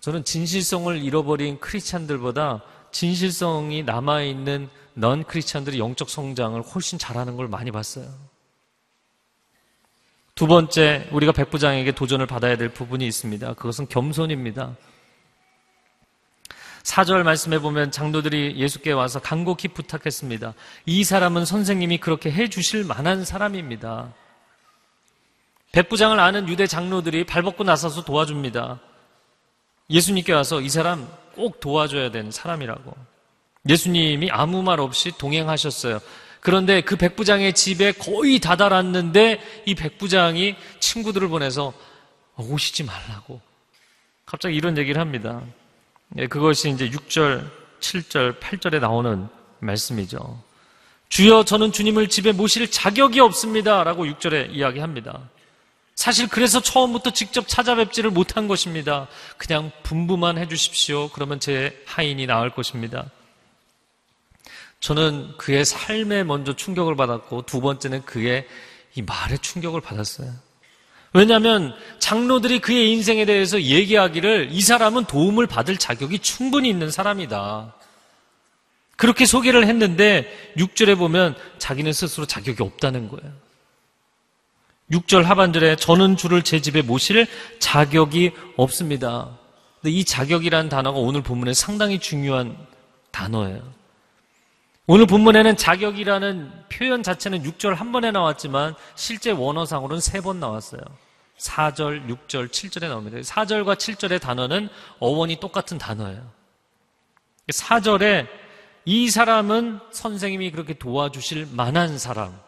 저는 0.00 0.24
진실성을 0.24 1.02
잃어버린 1.02 1.60
크리스찬들보다 1.60 2.62
진실성이 2.90 3.82
남아있는 3.84 4.68
넌 4.94 5.24
크리스찬들이 5.24 5.78
영적 5.78 6.10
성장을 6.10 6.60
훨씬 6.60 6.98
잘하는 6.98 7.36
걸 7.36 7.48
많이 7.48 7.70
봤어요. 7.70 8.06
두 10.34 10.48
번째, 10.48 11.08
우리가 11.12 11.32
백부장에게 11.32 11.92
도전을 11.92 12.26
받아야 12.26 12.56
될 12.56 12.68
부분이 12.68 13.06
있습니다. 13.06 13.54
그것은 13.54 13.88
겸손입니다. 13.88 14.76
4절 16.84 17.22
말씀해 17.22 17.60
보면 17.60 17.90
장로들이 17.90 18.56
예수께 18.56 18.92
와서 18.92 19.18
간곡히 19.18 19.68
부탁했습니다. 19.68 20.54
이 20.86 21.02
사람은 21.02 21.46
선생님이 21.46 21.98
그렇게 21.98 22.30
해 22.30 22.48
주실 22.48 22.84
만한 22.84 23.24
사람입니다. 23.24 24.12
백부장을 25.72 26.20
아는 26.20 26.48
유대 26.48 26.66
장로들이 26.66 27.24
발벗고 27.24 27.64
나서서 27.64 28.04
도와줍니다. 28.04 28.80
예수님께 29.90 30.32
와서 30.32 30.60
이 30.60 30.68
사람 30.68 31.08
꼭 31.34 31.58
도와줘야 31.58 32.10
되는 32.10 32.30
사람이라고. 32.30 32.94
예수님이 33.68 34.30
아무 34.30 34.62
말 34.62 34.78
없이 34.78 35.10
동행하셨어요. 35.16 36.00
그런데 36.40 36.82
그 36.82 36.96
백부장의 36.96 37.54
집에 37.54 37.92
거의 37.92 38.38
다다랐는데 38.38 39.40
이 39.64 39.74
백부장이 39.74 40.54
친구들을 40.80 41.28
보내서 41.28 41.72
오시지 42.36 42.84
말라고. 42.84 43.40
갑자기 44.26 44.54
이런 44.54 44.76
얘기를 44.76 45.00
합니다. 45.00 45.42
예, 46.16 46.26
그것이 46.26 46.70
이제 46.70 46.88
6절, 46.90 47.50
7절, 47.80 48.38
8절에 48.40 48.80
나오는 48.80 49.28
말씀이죠. 49.58 50.42
주여 51.08 51.44
저는 51.44 51.72
주님을 51.72 52.08
집에 52.08 52.32
모실 52.32 52.70
자격이 52.70 53.20
없습니다. 53.20 53.84
라고 53.84 54.04
6절에 54.04 54.52
이야기합니다. 54.52 55.28
사실 55.94 56.28
그래서 56.28 56.60
처음부터 56.60 57.10
직접 57.12 57.46
찾아뵙지를 57.46 58.10
못한 58.10 58.48
것입니다. 58.48 59.06
그냥 59.36 59.70
분부만 59.84 60.38
해주십시오. 60.38 61.10
그러면 61.10 61.40
제 61.40 61.82
하인이 61.86 62.26
나을 62.26 62.50
것입니다. 62.50 63.10
저는 64.80 65.36
그의 65.38 65.64
삶에 65.64 66.24
먼저 66.24 66.54
충격을 66.54 66.96
받았고 66.96 67.42
두 67.46 67.60
번째는 67.60 68.04
그의 68.04 68.46
이 68.94 69.02
말에 69.02 69.36
충격을 69.36 69.80
받았어요. 69.80 70.32
왜냐하면 71.14 71.74
장로들이 72.00 72.58
그의 72.58 72.90
인생에 72.92 73.24
대해서 73.24 73.62
얘기하기를 73.62 74.48
이 74.50 74.60
사람은 74.60 75.04
도움을 75.04 75.46
받을 75.46 75.76
자격이 75.76 76.18
충분히 76.18 76.68
있는 76.68 76.90
사람이다. 76.90 77.72
그렇게 78.96 79.24
소개를 79.24 79.66
했는데 79.66 80.26
6절에 80.58 80.98
보면 80.98 81.36
자기는 81.58 81.92
스스로 81.92 82.26
자격이 82.26 82.62
없다는 82.62 83.08
거예요. 83.08 83.32
6절 84.90 85.22
하반절에 85.22 85.76
저는 85.76 86.16
주를 86.16 86.42
제 86.42 86.60
집에 86.60 86.82
모실 86.82 87.26
자격이 87.60 88.32
없습니다. 88.56 89.38
근데 89.80 89.94
이 89.96 90.04
자격이라는 90.04 90.68
단어가 90.68 90.98
오늘 90.98 91.22
본문에 91.22 91.54
상당히 91.54 92.00
중요한 92.00 92.56
단어예요. 93.12 93.62
오늘 94.86 95.06
본문에는 95.06 95.56
자격이라는 95.56 96.50
표현 96.70 97.02
자체는 97.02 97.42
6절 97.44 97.74
한 97.76 97.92
번에 97.92 98.10
나왔지만 98.10 98.74
실제 98.96 99.30
원어상으로는 99.30 100.00
세 100.00 100.20
번 100.20 100.40
나왔어요. 100.40 100.80
4절, 101.38 102.08
6절, 102.08 102.48
7절에 102.48 102.88
나옵니다. 102.88 103.18
4절과 103.18 103.76
7절의 103.76 104.20
단어는 104.20 104.68
어원이 105.00 105.40
똑같은 105.40 105.78
단어예요. 105.78 106.30
4절에 107.48 108.28
이 108.84 109.10
사람은 109.10 109.80
선생님이 109.92 110.50
그렇게 110.50 110.74
도와주실 110.74 111.48
만한 111.52 111.98
사람. 111.98 112.38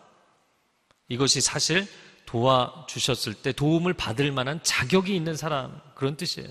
이것이 1.09 1.40
사실 1.40 1.87
도와주셨을 2.26 3.35
때 3.35 3.52
도움을 3.52 3.95
받을 3.95 4.33
만한 4.33 4.61
자격이 4.62 5.14
있는 5.14 5.37
사람. 5.37 5.81
그런 5.95 6.16
뜻이에요. 6.16 6.49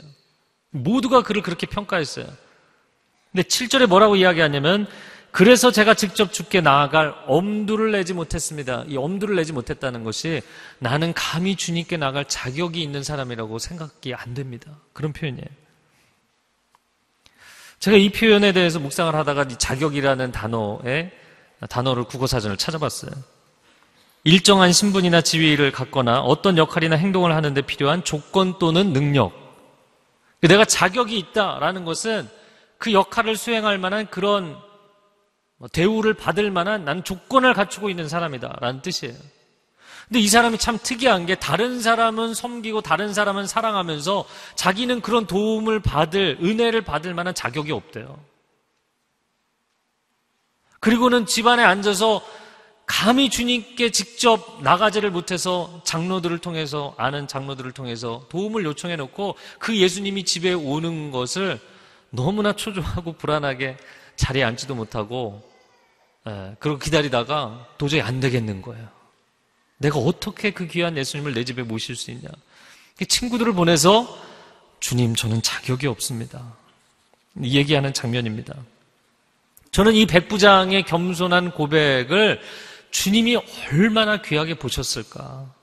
모두가 0.72 1.24
그를 1.24 1.42
그렇게 1.42 1.68
평가했어요. 1.68 2.25
근데 3.32 3.44
7절에 3.48 3.88
뭐라고 3.88 4.15
이야기하냐면 4.15 4.88
그래서 5.36 5.70
제가 5.70 5.96
직접 5.96 6.32
죽게 6.32 6.62
나아갈 6.62 7.13
엄두를 7.27 7.92
내지 7.92 8.13
못했습니다. 8.13 8.86
이 8.88 8.96
엄두를 8.96 9.36
내지 9.36 9.51
못했다는 9.51 10.06
것이 10.06 10.42
나는 10.80 11.12
감히 11.12 11.58
주님께 11.58 11.98
나갈 11.98 12.24
자격이 12.24 12.82
있는 12.82 13.04
사람이라고 13.04 13.60
생각이 13.60 14.13
안 14.13 14.34
됩니다. 14.34 14.72
그런 14.94 15.12
표현이에요. 15.12 15.46
제가 17.80 17.98
이 17.98 18.12
표현에 18.12 18.54
대해서 18.54 18.80
묵상을 18.80 19.13
하다가 19.13 19.48
이 19.51 19.58
자격이라는 19.58 20.32
단어의 20.32 21.12
단어를 21.68 22.06
국어사전을 22.06 22.56
찾아봤어요. 22.56 23.12
일정한 24.24 24.72
신분이나 24.72 25.20
지위를 25.20 25.74
갖거나 25.74 26.22
어떤 26.22 26.58
역할이나 26.58 26.96
행동을 26.96 27.36
하는데 27.36 27.62
필요한 27.62 28.06
조건 28.06 28.58
또는 28.58 28.94
능력. 28.94 29.34
내가 30.39 30.63
자격이 30.63 31.18
있다라는 31.18 31.84
것은 31.84 32.30
그 32.78 32.93
역할을 32.93 33.36
수행할 33.36 33.78
만한 33.78 34.08
그런 34.10 34.56
뭐 34.62 34.64
대우를 35.72 36.13
받을 36.13 36.52
만한 36.52 36.86
난 36.86 37.04
조건을 37.04 37.54
갖추고 37.54 37.89
있는 37.89 38.08
사람이다. 38.08 38.58
라는 38.60 38.82
뜻이에요. 38.82 39.15
근데 40.08 40.20
이 40.20 40.28
사람이 40.28 40.60
참 40.60 40.78
특이한 40.82 41.26
게 41.26 41.36
다른 41.36 41.82
사람은 41.82 42.36
섬기고 42.36 42.82
다른 42.82 43.13
사람은 43.13 43.48
사랑하면서 43.48 44.26
자기는 44.56 45.02
그런 45.02 45.26
도움을 45.26 45.80
받을, 45.80 46.38
은혜를 46.44 46.82
받을 46.82 47.13
만한 47.13 47.34
자격이 47.34 47.72
없대요. 47.72 48.20
그리고는 50.80 51.26
집안에 51.26 51.63
앉아서 51.63 52.22
감히 52.86 53.32
주님께 53.32 53.89
직접 53.89 54.62
나가지를 54.62 55.10
못해서 55.10 55.82
장로들을 55.86 56.38
통해서, 56.38 56.94
아는 56.98 57.28
장로들을 57.28 57.72
통해서 57.72 58.28
도움을 58.30 58.63
요청해 58.65 58.96
놓고 58.98 59.36
그 59.58 59.76
예수님이 59.76 60.24
집에 60.24 60.54
오는 60.54 61.10
것을 61.10 61.60
너무나 62.12 62.54
초조하고 62.54 63.13
불안하게 63.13 63.78
자리에 64.15 64.43
앉지도 64.43 64.75
못하고 64.75 65.41
예, 66.28 66.56
그리고 66.60 66.80
기다리다가 66.80 67.67
도저히 67.78 68.01
안 68.01 68.19
되겠는 68.19 68.62
거예요. 68.62 68.88
내가 69.78 69.99
어떻게 69.99 70.51
그 70.51 70.67
귀한 70.67 70.97
예수님을 70.97 71.34
내 71.34 71.43
집에 71.43 71.63
모실 71.63 71.95
수 71.95 72.12
있냐? 72.12 72.30
친구들을 73.08 73.54
보내서 73.54 74.08
주님 74.80 75.15
저는 75.15 75.41
자격이 75.41 75.88
없습니다. 75.88 76.54
얘기하는 77.41 77.93
장면입니다. 77.93 78.56
저는 79.71 79.93
이 79.93 80.06
백부장의 80.06 80.84
겸손한 80.84 81.51
고백을 81.51 82.39
주님이 82.91 83.38
얼마나 83.71 84.21
귀하게 84.21 84.56
보셨을까? 84.56 85.54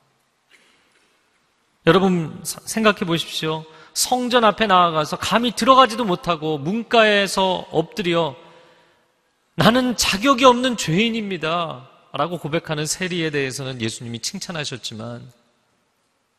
여러분 1.86 2.38
생각해 2.44 3.00
보십시오. 3.06 3.64
성전 3.94 4.44
앞에 4.44 4.66
나아가서 4.66 5.18
감히 5.18 5.52
들어가지도 5.52 6.05
못하고 6.05 6.59
문가에서 6.59 7.66
엎드려 7.70 8.35
나는 9.55 9.96
자격이 9.96 10.44
없는 10.44 10.76
죄인입니다. 10.76 11.88
라고 12.14 12.38
고백하는 12.38 12.85
세리에 12.85 13.31
대해서는 13.31 13.81
예수님이 13.81 14.20
칭찬하셨지만 14.20 15.31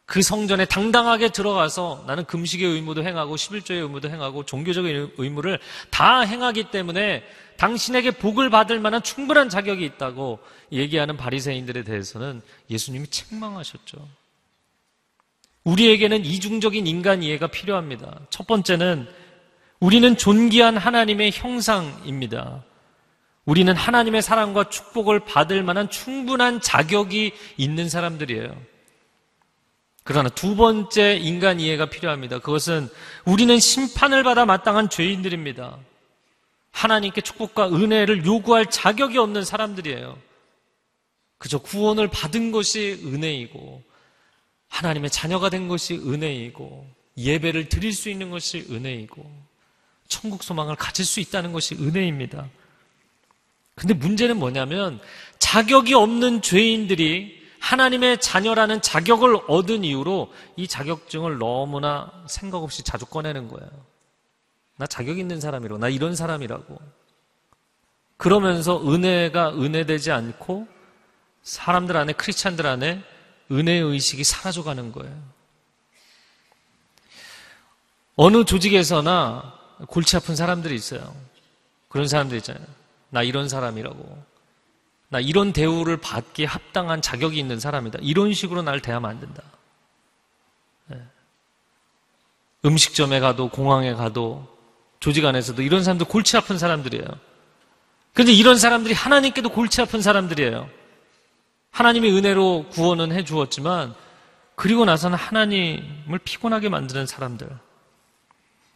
그 0.06 0.22
성전에 0.22 0.66
당당하게 0.66 1.30
들어가서 1.30 2.04
나는 2.06 2.26
금식의 2.26 2.68
의무도 2.68 3.04
행하고 3.04 3.36
11조의 3.36 3.82
의무도 3.82 4.10
행하고 4.10 4.46
종교적인 4.46 5.14
의무를 5.18 5.60
다 5.90 6.20
행하기 6.22 6.66
때문에 6.66 7.24
당신에게 7.58 8.12
복을 8.12 8.50
받을 8.50 8.80
만한 8.80 9.02
충분한 9.02 9.50
자격이 9.50 9.84
있다고 9.86 10.40
얘기하는 10.72 11.18
바리새인들에 11.18 11.84
대해서는 11.84 12.42
예수님이 12.70 13.08
책망하셨죠. 13.08 13.98
우리에게는 15.64 16.26
이중적인 16.26 16.88
인간 16.88 17.24
이해가 17.24 17.48
필요합니다. 17.48 18.20
첫 18.30 18.48
번째는 18.48 19.08
우리는 19.80 20.18
존귀한 20.18 20.78
하나님의 20.78 21.32
형상입니다. 21.34 22.64
우리는 23.46 23.76
하나님의 23.76 24.22
사랑과 24.22 24.70
축복을 24.70 25.22
받을 25.22 25.64
만한 25.64 25.90
충분한 25.90 26.62
자격이 26.62 27.34
있는 27.58 27.90
사람들이에요. 27.90 28.56
그러나 30.06 30.30
두 30.30 30.56
번째 30.56 31.16
인간 31.16 31.60
이해가 31.60 31.90
필요합니다. 31.90 32.40
그것은 32.40 32.90
우리는 33.26 33.58
심판을 33.58 34.24
받아 34.24 34.46
마땅한 34.46 34.90
죄인들입니다. 34.90 35.78
하나님께 36.72 37.22
축복과 37.22 37.70
은혜를 37.70 38.26
요구할 38.26 38.66
자격이 38.70 39.18
없는 39.18 39.46
사람들이에요. 39.46 40.18
그저 41.38 41.58
구원을 41.58 42.08
받은 42.08 42.52
것이 42.52 43.02
은혜이고 43.06 43.84
하나님의 44.74 45.12
자녀가 45.12 45.50
된 45.50 45.68
것이 45.68 45.94
은혜이고 45.94 46.88
예배를 47.16 47.70
드릴 47.70 47.94
수 47.94 48.10
있는 48.10 48.32
것이 48.32 48.66
은혜이고 48.72 49.24
천국 50.08 50.44
소망을 50.44 50.76
가질 50.76 51.06
수 51.06 51.20
있다는 51.20 51.54
것이 51.54 51.76
은혜입니다. 51.76 52.50
근데 53.76 53.94
문제는 53.94 54.38
뭐냐면 54.38 55.00
자격이 55.38 55.94
없는 55.94 56.42
죄인들이 56.42 57.44
하나님의 57.60 58.20
자녀라는 58.20 58.82
자격을 58.82 59.42
얻은 59.48 59.84
이후로 59.84 60.34
이 60.56 60.68
자격증을 60.68 61.38
너무나 61.38 62.12
생각 62.28 62.64
없이 62.64 62.84
자주 62.84 63.06
꺼내는 63.06 63.50
거예요. 63.50 63.70
나 64.76 64.88
자격 64.88 65.20
있는 65.20 65.40
사람이라고, 65.40 65.80
나 65.80 65.88
이런 65.88 66.16
사람이라고. 66.16 66.78
그러면서 68.18 68.82
은혜가 68.86 69.54
은혜되지 69.54 70.12
않고 70.12 70.68
사람들 71.44 71.96
안에, 71.96 72.14
크리스찬들 72.14 72.66
안에 72.66 73.04
은혜 73.52 73.74
의식이 73.74 74.24
사라져가는 74.24 74.92
거예요. 74.92 75.34
어느 78.16 78.46
조직에서나 78.46 79.54
골치 79.88 80.16
아픈 80.16 80.36
사람들이 80.36 80.76
있어요. 80.76 81.16
그런 81.90 82.08
사람들 82.08 82.38
있잖아요. 82.38 82.66
나 83.10 83.24
이런 83.24 83.50
사람이라고. 83.50 84.24
나 85.10 85.20
이런 85.20 85.54
대우를 85.54 85.98
받기에 85.98 86.46
합당한 86.46 87.02
자격이 87.02 87.38
있는 87.38 87.60
사람이다. 87.60 88.00
이런 88.02 88.34
식으로 88.34 88.64
날 88.64 88.82
대하면 88.82 89.12
안 89.12 89.20
된다. 89.20 89.44
네. 90.88 91.00
음식점에 92.66 93.20
가도 93.20 93.50
공항에 93.50 93.94
가도 93.94 94.48
조직 95.00 95.26
안에서도 95.26 95.62
이런 95.62 95.84
사람들 95.84 96.08
골치 96.08 96.38
아픈 96.38 96.58
사람들이에요. 96.58 97.06
그런데 98.14 98.32
이런 98.32 98.58
사람들이 98.58 98.94
하나님께도 98.94 99.50
골치 99.50 99.82
아픈 99.82 100.02
사람들이에요. 100.02 100.70
하나님의 101.74 102.12
은혜로 102.16 102.68
구원은 102.72 103.12
해 103.12 103.24
주었지만 103.26 103.94
그리고 104.56 104.86
나서는 104.86 105.18
하나님을 105.18 106.20
피곤하게 106.24 106.70
만드는 106.70 107.06
사람들. 107.08 107.50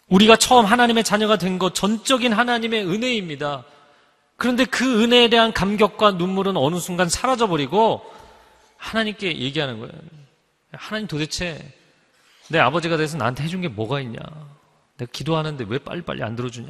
우리가 0.10 0.36
처음 0.38 0.66
하나님의 0.66 1.04
자녀가 1.04 1.38
된 1.38 1.60
것 1.60 1.76
전적인 1.76 2.34
하나님의 2.34 2.86
은혜입니다. 2.88 3.64
그런데 4.36 4.66
그 4.66 5.04
은혜에 5.04 5.30
대한 5.30 5.54
감격과 5.54 6.12
눈물은 6.12 6.58
어느 6.58 6.78
순간 6.80 7.08
사라져버리고 7.10 8.04
하나님께 8.78 9.40
얘기하는 9.40 9.80
거예요. 9.80 9.92
하나님 10.74 11.08
도대체 11.08 11.74
내 12.50 12.60
아버지가 12.60 12.98
돼서 12.98 13.18
나한테 13.18 13.44
해준 13.44 13.62
게 13.62 13.68
뭐가 13.68 14.00
있냐? 14.02 14.20
내가 14.98 15.12
기도하는데 15.12 15.66
왜 15.68 15.78
빨리빨리 15.80 16.24
안 16.24 16.36
들어주냐? 16.36 16.70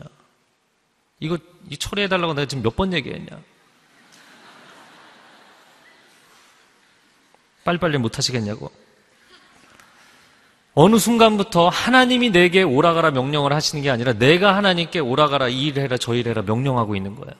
이거 1.20 1.38
처리해달라고 1.80 2.34
내가 2.34 2.48
지금 2.48 2.63
몇 2.63 2.76
번 2.76 2.94
얘기했냐? 2.94 3.30
빨리빨리 7.67 7.97
못 7.97 8.17
하시겠냐고. 8.17 8.71
어느 10.73 10.97
순간부터 10.97 11.67
하나님이 11.67 12.30
내게 12.30 12.63
오라가라 12.63 13.12
명령을 13.12 13.51
하시는 13.51 13.84
게 13.84 13.89
아니라 13.89 14.13
내가 14.13 14.56
하나님께 14.56 14.99
오라가라 14.99 15.49
이 15.49 15.67
일 15.67 15.80
해라 15.80 15.97
저 15.97 16.13
일 16.15 16.30
해라 16.30 16.43
명령하고 16.43 16.95
있는 16.95 17.15
거예요. 17.15 17.34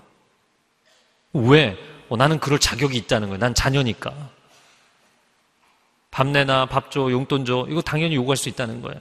왜? 1.34 1.78
어, 2.10 2.18
나는 2.18 2.40
그럴 2.40 2.60
자격이 2.60 2.98
있다는 2.98 3.30
거예요. 3.30 3.40
난 3.40 3.54
자녀니까. 3.54 4.12
밥 6.12 6.28
내나 6.28 6.66
밥 6.66 6.92
줘, 6.92 7.10
용돈 7.12 7.46
줘. 7.46 7.66
이거 7.70 7.82
당연히 7.82 8.16
요구할 8.16 8.36
수 8.36 8.50
있다는 8.50 8.82
거예요. 8.82 9.00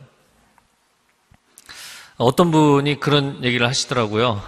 어떤 2.18 2.50
분이 2.52 3.00
그런 3.00 3.42
얘기를 3.42 3.66
하시더라고요. 3.66 4.42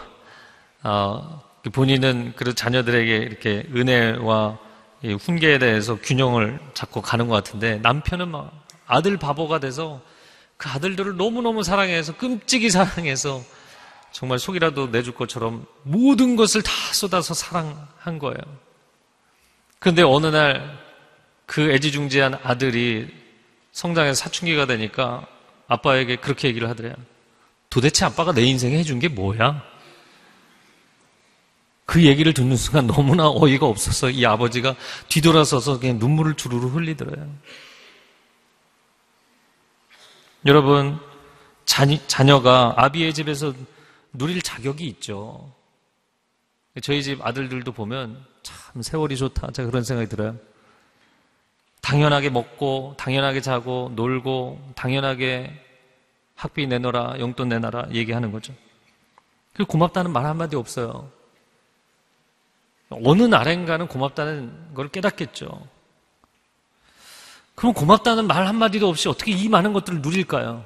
어, 0.85 1.43
본인은 1.73 2.35
그 2.37 2.55
자녀들에게 2.55 3.17
이렇게 3.17 3.67
은혜와 3.75 4.59
훈계에 5.05 5.59
대해서 5.59 5.97
균형을 5.97 6.59
잡고 6.75 7.03
가는 7.03 7.29
것 7.29 7.35
같은데 7.35 7.79
남편은 7.79 8.29
막 8.29 8.53
아들 8.87 9.17
바보가 9.17 9.61
돼서 9.61 10.01
그 10.57 10.69
아들들을 10.69 11.17
너무너무 11.17 11.63
사랑해서 11.63 12.17
끔찍이 12.17 12.71
사랑해서 12.71 13.43
정말 14.11 14.39
속이라도 14.39 14.89
내줄 14.89 15.15
것처럼 15.15 15.67
모든 15.83 16.35
것을 16.35 16.63
다 16.63 16.73
쏟아서 16.93 17.35
사랑한 17.35 18.19
거예요. 18.19 18.39
그런데 19.79 20.03
어느 20.03 20.27
날 20.27 20.89
그 21.49 21.73
애지중지한 21.73 22.41
아들이 22.43 23.09
성장해서 23.73 24.23
사춘기가 24.23 24.67
되니까 24.67 25.27
아빠에게 25.67 26.17
그렇게 26.17 26.47
얘기를 26.47 26.69
하더래요. 26.69 26.95
도대체 27.71 28.05
아빠가 28.05 28.33
내 28.33 28.43
인생에 28.43 28.77
해준 28.77 28.99
게 28.99 29.09
뭐야? 29.09 29.63
그 31.89 32.05
얘기를 32.05 32.35
듣는 32.35 32.55
순간 32.59 32.87
너무나 32.87 33.31
어이가 33.31 33.65
없어서 33.65 34.11
이 34.11 34.27
아버지가 34.27 34.75
뒤돌아서서 35.09 35.81
그냥 35.81 35.99
눈물을 35.99 36.35
주르르 36.35 36.67
흘리더래요. 36.67 37.27
여러분, 40.45 40.99
자녀, 41.65 41.97
자녀가 42.07 42.75
아비의 42.77 43.15
집에서 43.15 43.55
누릴 44.13 44.43
자격이 44.43 44.87
있죠. 44.87 45.51
저희 46.83 47.03
집 47.03 47.25
아들들도 47.25 47.73
보면 47.73 48.23
참 48.43 48.83
세월이 48.83 49.17
좋다. 49.17 49.53
제가 49.53 49.71
그런 49.71 49.83
생각이 49.83 50.11
들어요. 50.11 50.37
당연하게 51.81 52.29
먹고, 52.29 52.97
당연하게 52.99 53.41
자고, 53.41 53.93
놀고, 53.97 54.73
당연하게 54.77 55.59
학비 56.35 56.67
내놓으라, 56.67 57.19
용돈 57.19 57.49
내놔라 57.49 57.93
얘기하는 57.93 58.31
거죠. 58.31 58.53
그리고 59.55 59.73
고맙다는 59.73 60.13
말 60.13 60.27
한마디 60.27 60.55
없어요. 60.55 61.17
어느 62.91 63.23
날엔가는 63.23 63.89
고맙다는 63.89 64.75
걸 64.75 64.89
깨닫겠죠. 64.89 65.67
그럼 67.55 67.75
고맙다는 67.75 68.27
말 68.27 68.47
한마디도 68.47 68.89
없이 68.89 69.09
어떻게 69.09 69.33
이 69.33 69.49
많은 69.49 69.73
것들을 69.73 70.01
누릴까요? 70.01 70.65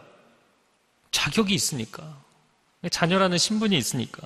자격이 1.11 1.55
있으니까. 1.55 2.03
자녀라는 2.91 3.39
신분이 3.39 3.77
있으니까. 3.77 4.23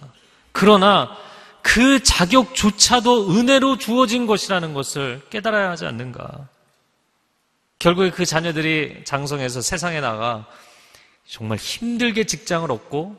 그러나 0.53 1.17
그 1.63 2.03
자격조차도 2.03 3.33
은혜로 3.33 3.79
주어진 3.79 4.27
것이라는 4.27 4.73
것을 4.73 5.23
깨달아야 5.31 5.71
하지 5.71 5.87
않는가. 5.87 6.49
결국에 7.79 8.11
그 8.11 8.25
자녀들이 8.25 9.03
장성해서 9.05 9.61
세상에 9.61 10.01
나가 10.01 10.47
정말 11.27 11.59
힘들게 11.59 12.25
직장을 12.25 12.71
얻고 12.71 13.17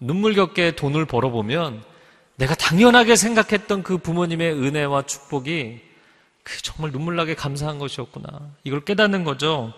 눈물겹게 0.00 0.76
돈을 0.76 1.06
벌어보면 1.06 1.82
내가 2.36 2.54
당연하게 2.54 3.16
생각했던 3.16 3.82
그 3.82 3.98
부모님의 3.98 4.52
은혜와 4.52 5.02
축복이 5.02 5.80
그 6.42 6.62
정말 6.62 6.92
눈물나게 6.92 7.34
감사한 7.34 7.78
것이었구나. 7.78 8.28
이걸 8.62 8.84
깨닫는 8.84 9.24
거죠. 9.24 9.72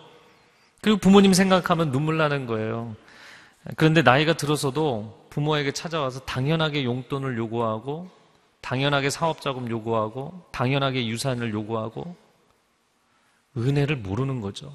그리고 0.80 0.98
부모님 0.98 1.32
생각하면 1.32 1.92
눈물 1.92 2.18
나는 2.18 2.46
거예요. 2.46 2.94
그런데 3.76 4.02
나이가 4.02 4.34
들어서도 4.34 5.26
부모에게 5.30 5.72
찾아와서 5.72 6.20
당연하게 6.20 6.84
용돈을 6.84 7.36
요구하고, 7.38 8.10
당연하게 8.60 9.10
사업자금 9.10 9.70
요구하고, 9.70 10.42
당연하게 10.52 11.06
유산을 11.06 11.52
요구하고, 11.52 12.16
은혜를 13.56 13.96
모르는 13.96 14.40
거죠. 14.40 14.72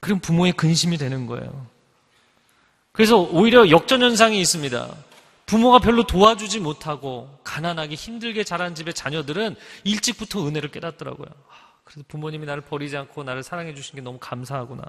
그럼 0.00 0.20
부모의 0.20 0.52
근심이 0.52 0.96
되는 0.96 1.26
거예요. 1.26 1.66
그래서 2.92 3.18
오히려 3.18 3.70
역전현상이 3.70 4.40
있습니다. 4.40 4.88
부모가 5.48 5.78
별로 5.78 6.02
도와주지 6.02 6.60
못하고 6.60 7.38
가난하게 7.42 7.94
힘들게 7.94 8.44
자란 8.44 8.74
집의 8.74 8.92
자녀들은 8.92 9.56
일찍부터 9.82 10.46
은혜를 10.46 10.70
깨닫더라고요. 10.70 11.26
아, 11.26 11.54
그래서 11.84 12.04
부모님이 12.06 12.44
나를 12.44 12.62
버리지 12.62 12.98
않고 12.98 13.24
나를 13.24 13.42
사랑해 13.42 13.74
주신 13.74 13.96
게 13.96 14.02
너무 14.02 14.18
감사하구나. 14.20 14.84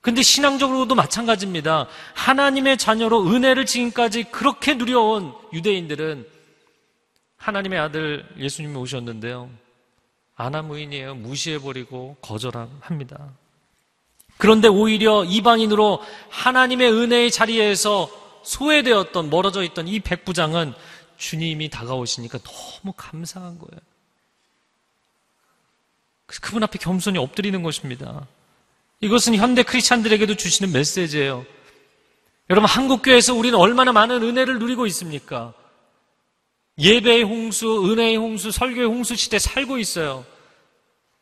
근데 0.00 0.20
신앙적으로도 0.22 0.96
마찬가지입니다. 0.96 1.86
하나님의 2.14 2.76
자녀로 2.76 3.28
은혜를 3.28 3.66
지금까지 3.66 4.24
그렇게 4.24 4.74
누려온 4.74 5.32
유대인들은 5.52 6.26
하나님의 7.36 7.78
아들 7.78 8.28
예수님이 8.36 8.76
오셨는데요. 8.78 9.48
아나무인이에요. 10.34 11.14
무시해버리고 11.14 12.16
거절합니다. 12.20 13.28
그런데 14.38 14.66
오히려 14.66 15.22
이방인으로 15.24 16.02
하나님의 16.30 16.90
은혜의 16.90 17.30
자리에서 17.30 18.18
소외되었던 18.42 19.30
멀어져 19.30 19.62
있던 19.64 19.88
이 19.88 20.00
백부장은 20.00 20.74
주님이 21.16 21.68
다가오시니까 21.68 22.38
너무 22.38 22.92
감사한 22.96 23.58
거예요. 23.58 23.80
그분 26.40 26.62
앞에 26.62 26.78
겸손히 26.78 27.18
엎드리는 27.18 27.62
것입니다. 27.62 28.26
이것은 29.00 29.34
현대 29.34 29.62
크리스찬들에게도 29.62 30.36
주시는 30.36 30.72
메시지예요. 30.72 31.44
여러분 32.50 32.68
한국 32.68 33.02
교회에서 33.02 33.34
우리는 33.34 33.58
얼마나 33.58 33.92
많은 33.92 34.22
은혜를 34.22 34.58
누리고 34.58 34.86
있습니까? 34.86 35.54
예배의 36.78 37.22
홍수, 37.24 37.90
은혜의 37.90 38.16
홍수, 38.16 38.50
설교의 38.50 38.86
홍수 38.86 39.14
시대 39.16 39.38
살고 39.38 39.78
있어요. 39.78 40.24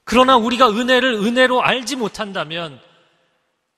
그러나 0.04 0.36
우리가 0.36 0.70
은혜를 0.70 1.14
은혜로 1.14 1.62
알지 1.62 1.96
못한다면 1.96 2.80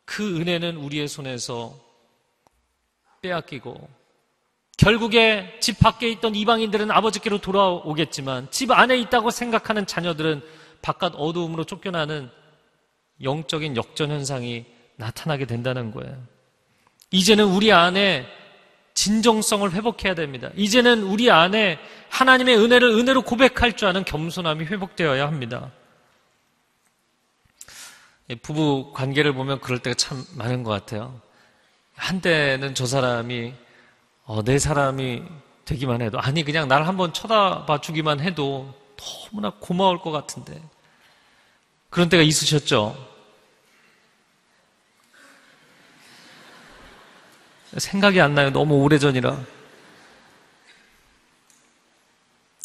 그 0.05 0.37
은혜는 0.37 0.77
우리의 0.77 1.09
손에서 1.09 1.77
빼앗기고 3.23 3.89
결국에 4.77 5.59
집 5.61 5.79
밖에 5.79 6.09
있던 6.09 6.35
이방인들은 6.35 6.91
아버지께로 6.91 7.39
돌아오겠지만 7.39 8.51
집 8.51 8.71
안에 8.71 8.97
있다고 8.99 9.31
생각하는 9.31 9.87
자녀들은 9.87 10.43
바깥 10.81 11.13
어두움으로 11.17 11.65
쫓겨나는 11.65 12.31
영적인 13.23 13.77
역전 13.77 14.11
현상이 14.11 14.65
나타나게 14.97 15.45
된다는 15.45 15.91
거예요. 15.93 16.17
이제는 17.11 17.45
우리 17.45 17.73
안에 17.73 18.27
진정성을 18.95 19.71
회복해야 19.73 20.15
됩니다. 20.15 20.51
이제는 20.57 21.03
우리 21.03 21.31
안에 21.31 21.79
하나님의 22.09 22.57
은혜를 22.57 22.89
은혜로 22.89 23.23
고백할 23.23 23.77
줄 23.77 23.89
아는 23.89 24.05
겸손함이 24.05 24.65
회복되어야 24.65 25.27
합니다. 25.27 25.71
부부 28.43 28.93
관계를 28.95 29.35
보면 29.35 29.61
그럴 29.61 29.79
때가 29.81 29.95
참 29.95 30.25
많은 30.37 30.63
것 30.63 30.71
같아요. 30.71 31.21
한때는 32.01 32.75
저 32.75 32.87
사람이 32.87 33.55
어, 34.25 34.43
내 34.43 34.59
사람이 34.59 35.23
되기만 35.65 36.03
해도 36.03 36.19
아니 36.19 36.43
그냥 36.43 36.67
나를 36.67 36.89
한번 36.89 37.13
쳐다봐 37.13 37.81
주기만 37.81 38.21
해도 38.21 38.75
너무나 38.97 39.51
고마울 39.61 40.01
것 40.01 40.11
같은데 40.11 40.61
그런 41.91 42.09
때가 42.09 42.23
있으셨죠? 42.23 42.97
생각이 47.77 48.21
안 48.21 48.35
나요. 48.35 48.51
너무 48.51 48.83
오래전이라. 48.83 49.39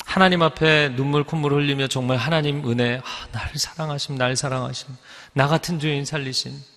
하나님 0.05 0.41
앞에 0.41 0.95
눈물 0.95 1.23
콧물 1.23 1.53
흘리며 1.53 1.87
정말 1.87 2.17
하나님 2.17 2.67
은혜, 2.69 3.01
아, 3.03 3.27
날 3.31 3.51
사랑하심, 3.55 4.17
날 4.17 4.35
사랑하심, 4.35 4.95
나 5.33 5.47
같은 5.47 5.79
죄인 5.79 6.05
살리신 6.05 6.74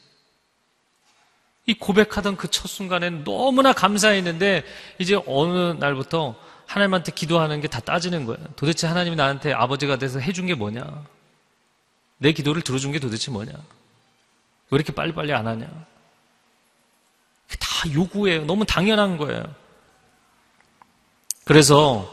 이 1.68 1.74
고백하던 1.74 2.36
그 2.36 2.48
첫 2.48 2.66
순간엔 2.66 3.24
너무나 3.24 3.72
감사했는데 3.74 4.64
이제 4.98 5.20
어느 5.26 5.76
날부터 5.78 6.34
하나님한테 6.66 7.12
기도하는 7.12 7.60
게 7.60 7.68
다 7.68 7.80
따지는 7.80 8.24
거예요. 8.24 8.42
도대체 8.56 8.86
하나님이 8.86 9.16
나한테 9.16 9.52
아버지가 9.52 9.96
돼서 9.96 10.18
해준 10.18 10.46
게 10.46 10.54
뭐냐? 10.54 11.04
내 12.18 12.32
기도를 12.32 12.62
들어준 12.62 12.90
게 12.92 12.98
도대체 12.98 13.30
뭐냐? 13.30 13.52
왜 13.52 14.76
이렇게 14.76 14.92
빨리빨리 14.92 15.32
안 15.34 15.46
하냐? 15.46 15.66
다 17.60 17.92
요구예요. 17.92 18.44
너무 18.46 18.64
당연한 18.64 19.18
거예요. 19.18 19.44
그래서 21.44 22.10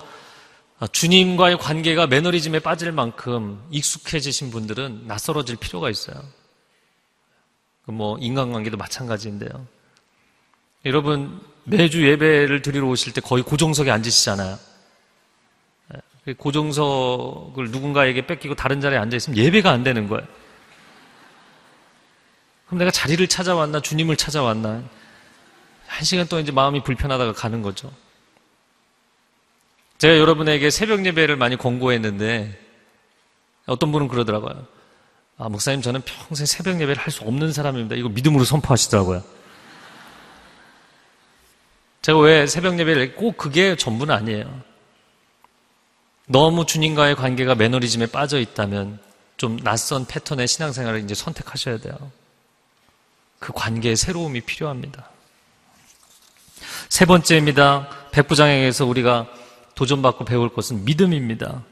주님과의 0.92 1.58
관계가 1.58 2.08
매너리즘에 2.08 2.60
빠질 2.60 2.92
만큼 2.92 3.66
익숙해지신 3.72 4.52
분들은 4.52 5.08
낯설어질 5.08 5.56
필요가 5.56 5.90
있어요. 5.90 6.22
뭐 7.86 8.18
인간관계도 8.20 8.78
마찬가지인데요. 8.78 9.68
여러분 10.86 11.42
매주 11.64 12.08
예배를 12.08 12.62
드리러 12.62 12.88
오실 12.88 13.14
때 13.14 13.22
거의 13.22 13.44
고정석에 13.44 13.90
앉으시잖아요. 13.92 14.58
예, 16.28 16.34
고정석을 16.34 17.72
누군가에게 17.72 18.26
뺏기고 18.26 18.56
다른 18.56 18.82
자리에 18.82 18.98
앉아 18.98 19.18
있으면 19.18 19.38
예배가 19.38 19.72
안 19.72 19.84
되는 19.84 20.08
거예요. 20.08 20.26
그럼 22.66 22.80
내가 22.80 22.92
자리를 22.92 23.26
찾아왔나 23.28 23.80
주님을 23.80 24.16
찾아왔나 24.16 24.84
한 25.86 26.04
시간 26.04 26.28
동안 26.28 26.44
이제 26.44 26.52
마음이 26.52 26.84
불편하다가 26.84 27.34
가는 27.34 27.62
거죠. 27.62 27.92
제가 29.98 30.18
여러분에게 30.18 30.70
새벽 30.72 31.06
예배를 31.06 31.36
많이 31.36 31.56
권고했는데 31.56 32.60
어떤 33.68 33.92
분은 33.92 34.08
그러더라고요. 34.08 34.68
아, 35.38 35.50
목사님 35.50 35.82
저는 35.82 36.02
평생 36.02 36.46
새벽 36.46 36.80
예배를 36.80 36.98
할 37.02 37.12
수 37.12 37.24
없는 37.24 37.52
사람입니다. 37.52 37.96
이거 37.96 38.10
믿음으로 38.10 38.46
선포하시더라고요. 38.46 39.24
제가 42.02 42.20
왜 42.20 42.48
새벽 42.48 42.80
예배를 42.80 43.16
꼭 43.16 43.38
그게 43.38 43.76
전부는 43.76 44.14
아니에요. 44.14 44.62
너무 46.28 46.66
주님과의 46.66 47.16
관계가 47.16 47.56
매너리즘에 47.56 48.08
빠져 48.08 48.40
있다면 48.40 49.00
좀 49.38 49.60
낯선 49.60 50.06
패턴의 50.06 50.48
신앙생활을 50.48 51.04
이제 51.04 51.14
선택하셔야 51.14 51.78
돼요. 51.78 51.96
그 53.40 53.52
관계의 53.54 53.96
새로움이 53.96 54.42
필요합니다. 54.42 55.10
세 56.90 57.06
번째입니다. 57.06 57.90
백부장에게서 58.12 58.86
우리가 58.86 59.28
도전받고 59.76 60.26
배울 60.26 60.54
것은 60.54 60.86
믿음입니다. 60.86 61.64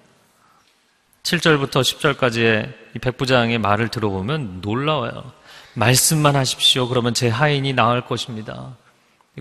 7절부터 1.23 1.81
10절까지의 1.81 2.73
이 2.95 2.99
백부장의 2.99 3.57
말을 3.57 3.88
들어보면 3.88 4.59
놀라워요. 4.62 5.31
말씀만 5.73 6.36
하십시오. 6.36 6.88
그러면 6.89 7.13
제 7.13 7.29
하인이 7.29 7.71
나을 7.73 8.01
것입니다. 8.05 8.75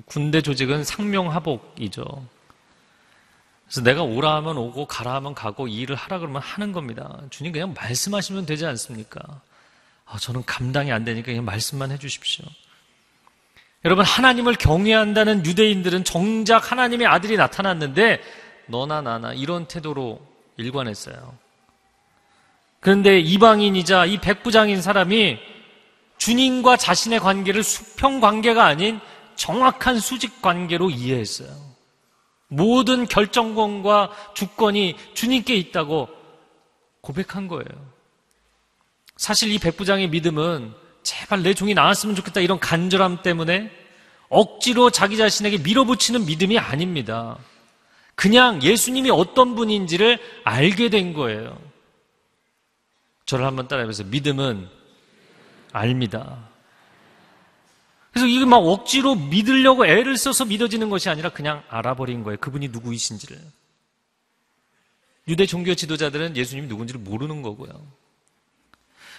군대 0.07 0.41
조직은 0.41 0.85
상명하복이죠. 0.85 2.05
그래서 3.65 3.81
내가 3.83 4.03
오라 4.03 4.37
하면 4.37 4.59
오고 4.59 4.87
가라 4.87 5.15
하면 5.17 5.35
가고 5.35 5.67
이 5.67 5.75
일을 5.79 5.97
하라 5.97 6.21
그러면 6.21 6.41
하는 6.41 6.73
겁니다. 6.73 7.21
주님 7.31 7.53
그냥 7.53 7.75
말씀하시면 7.75 8.47
되지 8.47 8.65
않습니까? 8.65 9.21
아, 10.07 10.19
저는 10.19 10.45
감당이 10.45 10.93
안 10.93 11.05
되니까 11.05 11.27
그냥 11.27 11.45
말씀만 11.45 11.91
해주십시오. 11.91 12.45
여러분 13.85 14.05
하나님을 14.05 14.55
경외한다는 14.55 15.45
유대인들은 15.45 16.05
정작 16.05 16.71
하나님의 16.71 17.09
아들이 17.09 17.37
나타났는데 17.37 18.23
너나 18.67 19.01
나나 19.01 19.33
이런 19.33 19.67
태도로 19.67 20.25
일관했어요. 20.59 21.43
그런데 22.83 23.21
이방인이자 23.21 24.07
이 24.07 24.19
백부장인 24.19 24.83
사람이 24.83 25.39
주님과 26.19 26.77
자신의 26.77 27.21
관계를 27.21 27.63
수평 27.63 28.19
관계가 28.19 28.65
아닌 28.65 28.99
정확한 29.37 30.01
수직 30.01 30.43
관계로 30.43 30.91
이해했어요. 30.91 31.49
모든 32.49 33.07
결정권과 33.07 34.11
주권이 34.35 34.97
주님께 35.15 35.55
있다고 35.55 36.09
고백한 37.03 37.47
거예요. 37.47 37.93
사실 39.17 39.53
이 39.53 39.61
백부장의 39.61 40.09
믿음은 40.09 40.75
제발 41.05 41.45
내 41.45 41.55
종이 41.55 41.75
나왔으면 41.75 42.17
좋겠다 42.17 42.41
이런 42.41 42.59
간절함 42.59 43.23
때문에 43.23 43.71
억지로 44.29 44.91
자기 44.91 45.17
자신에게 45.17 45.59
밀어붙이는 45.59 46.27
믿음이 46.27 46.59
아닙니다. 46.59 47.39
그냥 48.17 48.61
예수님이 48.61 49.11
어떤 49.11 49.55
분인지를 49.55 50.19
알게 50.43 50.89
된 50.89 51.13
거예요. 51.13 51.57
저를 53.27 53.45
한번 53.45 53.69
따라해보세요. 53.69 54.09
믿음은 54.09 54.69
알니다 55.73 56.51
그래서 58.13 58.27
이게 58.27 58.45
막 58.45 58.59
억지로 58.59 59.15
믿으려고 59.15 59.87
애를 59.87 60.17
써서 60.17 60.45
믿어지는 60.45 60.91
것이 60.91 61.09
아니라 61.09 61.31
그냥 61.31 61.63
알아버린 61.69 62.23
거예요. 62.25 62.37
그분이 62.39 62.69
누구이신지를. 62.69 63.41
유대 65.29 65.47
종교 65.47 65.75
지도자들은 65.75 66.37
예수님이 66.37 66.67
누군지를 66.67 67.01
모르는 67.01 67.43
거고요. 67.43 67.73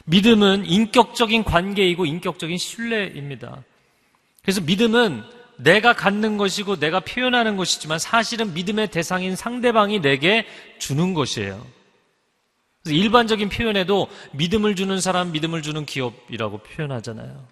믿음은 0.06 0.66
인격적인 0.66 1.44
관계이고 1.44 2.06
인격적인 2.06 2.58
신뢰입니다. 2.58 3.64
그래서 4.44 4.62
믿음은 4.62 5.24
내가 5.58 5.94
갖는 5.94 6.38
것이고 6.38 6.78
내가 6.80 7.00
표현하는 7.00 7.58
것이지만 7.58 8.00
사실은 8.00 8.54
믿음의 8.54 8.92
대상인 8.92 9.36
상대방이 9.36 10.02
내게 10.02 10.46
주는 10.78 11.14
것이에요. 11.14 11.66
그래서 12.84 12.98
일반적인 12.98 13.50
표현에도 13.50 14.08
믿음을 14.34 14.76
주는 14.76 15.00
사람, 15.00 15.32
믿음을 15.32 15.62
주는 15.62 15.86
기업이라고 15.86 16.60
표현하잖아요. 16.60 17.48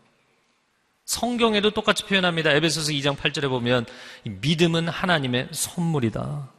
성경에도 1.06 1.72
똑같이 1.72 2.06
표현합니다. 2.06 2.52
에베소서 2.52 2.92
2장 2.92 3.16
8절에 3.16 3.50
보면 3.50 3.86
믿음은 4.24 4.88
하나님의 4.90 5.50
선물이다. 5.52 6.50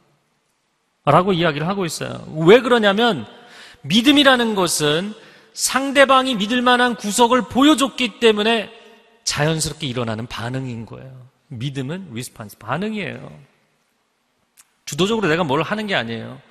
라고 1.05 1.33
이야기를 1.33 1.67
하고 1.67 1.85
있어요. 1.85 2.25
왜 2.45 2.61
그러냐면 2.61 3.25
믿음이라는 3.81 4.55
것은 4.55 5.13
상대방이 5.53 6.35
믿을 6.35 6.61
만한 6.61 6.95
구석을 6.95 7.43
보여줬기 7.49 8.19
때문에 8.19 8.71
자연스럽게 9.23 9.85
일어나는 9.85 10.27
반응인 10.27 10.85
거예요. 10.85 11.27
믿음은 11.47 12.13
리스판스, 12.13 12.57
반응이에요. 12.57 13.39
주도적으로 14.85 15.27
내가 15.27 15.43
뭘 15.43 15.61
하는 15.61 15.85
게 15.87 15.95
아니에요. 15.95 16.41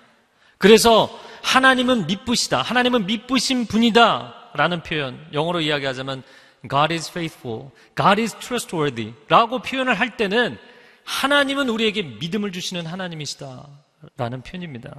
그래서 0.59 1.11
하나님은 1.43 2.07
믿부시다. 2.07 2.63
하나님은 2.63 3.07
믿부신 3.07 3.67
분이다. 3.67 4.51
라는 4.55 4.83
표현. 4.83 5.19
영어로 5.33 5.61
이야기하자면 5.61 6.23
God 6.69 6.93
is 6.93 7.11
faithful. 7.11 7.71
God 7.97 8.21
is 8.21 8.35
trustworthy. 8.37 9.15
라고 9.29 9.61
표현을 9.61 9.99
할 9.99 10.17
때는 10.17 10.59
하나님은 11.05 11.69
우리에게 11.69 12.03
믿음을 12.03 12.53
주시는 12.53 12.87
하나님이시다. 12.87 13.67
라는 14.17 14.43
표현입니다. 14.43 14.95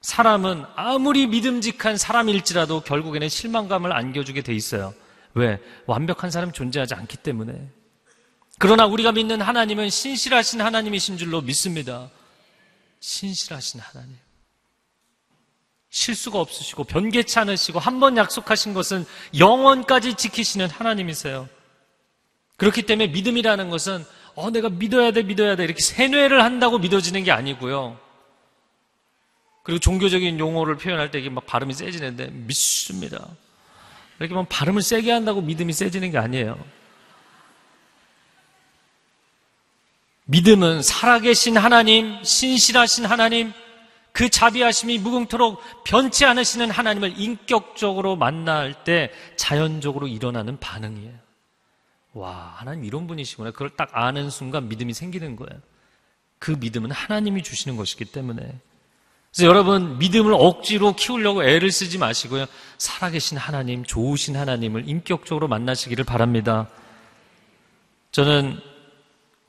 사람은 0.00 0.64
아무리 0.74 1.28
믿음직한 1.28 1.96
사람일지라도 1.96 2.80
결국에는 2.80 3.28
실망감을 3.28 3.92
안겨주게 3.92 4.42
돼 4.42 4.52
있어요. 4.52 4.94
왜? 5.34 5.60
완벽한 5.86 6.30
사람이 6.30 6.52
존재하지 6.52 6.94
않기 6.94 7.18
때문에. 7.18 7.68
그러나 8.58 8.86
우리가 8.86 9.12
믿는 9.12 9.40
하나님은 9.40 9.90
신실하신 9.90 10.60
하나님이신 10.60 11.18
줄로 11.18 11.40
믿습니다. 11.40 12.10
신실하신 13.00 13.80
하나님. 13.80 14.16
실수가 15.92 16.40
없으시고 16.40 16.84
변개치 16.84 17.38
않으시고 17.38 17.78
한 17.78 18.00
번 18.00 18.16
약속하신 18.16 18.74
것은 18.74 19.04
영원까지 19.38 20.14
지키시는 20.14 20.68
하나님이세요. 20.68 21.48
그렇기 22.56 22.82
때문에 22.82 23.08
믿음이라는 23.08 23.70
것은 23.70 24.04
어 24.34 24.50
내가 24.50 24.70
믿어야 24.70 25.12
돼 25.12 25.22
믿어야 25.22 25.54
돼 25.54 25.64
이렇게 25.64 25.80
세뇌를 25.80 26.42
한다고 26.42 26.78
믿어지는 26.78 27.22
게 27.22 27.30
아니고요. 27.30 27.98
그리고 29.62 29.78
종교적인 29.78 30.38
용어를 30.40 30.76
표현할 30.76 31.10
때 31.10 31.20
이게 31.20 31.28
막 31.28 31.46
발음이 31.46 31.74
세지는데 31.74 32.28
믿습니다. 32.32 33.28
이렇게 34.18 34.34
막 34.34 34.48
발음을 34.48 34.82
세게 34.82 35.12
한다고 35.12 35.42
믿음이 35.42 35.72
세지는 35.72 36.10
게 36.10 36.18
아니에요. 36.18 36.58
믿음은 40.24 40.82
살아계신 40.82 41.56
하나님, 41.58 42.22
신실하신 42.24 43.04
하나님, 43.04 43.52
그 44.12 44.28
자비하심이 44.28 44.98
무궁토록 44.98 45.60
변치 45.84 46.24
않으시는 46.24 46.70
하나님을 46.70 47.18
인격적으로 47.18 48.16
만날 48.16 48.84
때 48.84 49.10
자연적으로 49.36 50.06
일어나는 50.06 50.58
반응이에요. 50.60 51.14
와, 52.14 52.54
하나님 52.56 52.84
이런 52.84 53.06
분이시구나. 53.06 53.52
그걸 53.52 53.70
딱 53.70 53.90
아는 53.92 54.28
순간 54.28 54.68
믿음이 54.68 54.92
생기는 54.92 55.34
거예요. 55.36 55.60
그 56.38 56.50
믿음은 56.50 56.90
하나님이 56.90 57.42
주시는 57.42 57.76
것이기 57.76 58.06
때문에. 58.06 58.60
그래서 59.34 59.48
여러분, 59.48 59.96
믿음을 59.96 60.34
억지로 60.34 60.94
키우려고 60.94 61.42
애를 61.42 61.70
쓰지 61.72 61.96
마시고요. 61.96 62.44
살아계신 62.76 63.38
하나님, 63.38 63.82
좋으신 63.82 64.36
하나님을 64.36 64.86
인격적으로 64.86 65.48
만나시기를 65.48 66.04
바랍니다. 66.04 66.68
저는 68.10 68.60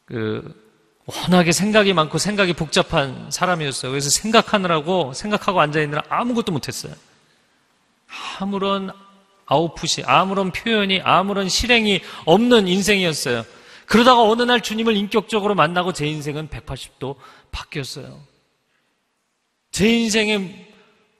그 0.06 0.63
워낙에 1.06 1.52
생각이 1.52 1.94
많고 1.94 2.18
생각이 2.18 2.54
복잡한 2.54 3.30
사람이었어요. 3.30 3.92
그래서 3.92 4.10
생각하느라고 4.10 5.14
생각하고 5.14 5.60
앉아있느라 5.60 6.04
아무것도 6.10 6.52
못했어요. 6.52 6.94
아무런 8.40 8.92
아웃풋이 9.46 10.04
아무런 10.06 10.52
표현이 10.52 11.02
아무런 11.04 11.50
실행이 11.50 12.02
없는 12.26 12.68
인생이었어요. 12.68 13.44
그러다가 13.86 14.24
어느 14.24 14.44
날 14.44 14.62
주님을 14.62 14.96
인격적으로 14.96 15.56
만나고 15.56 15.92
제 15.92 16.08
인생은 16.08 16.48
180도 16.48 17.16
바뀌었어요. 17.52 18.22
제 19.72 19.90
인생에 19.90 20.68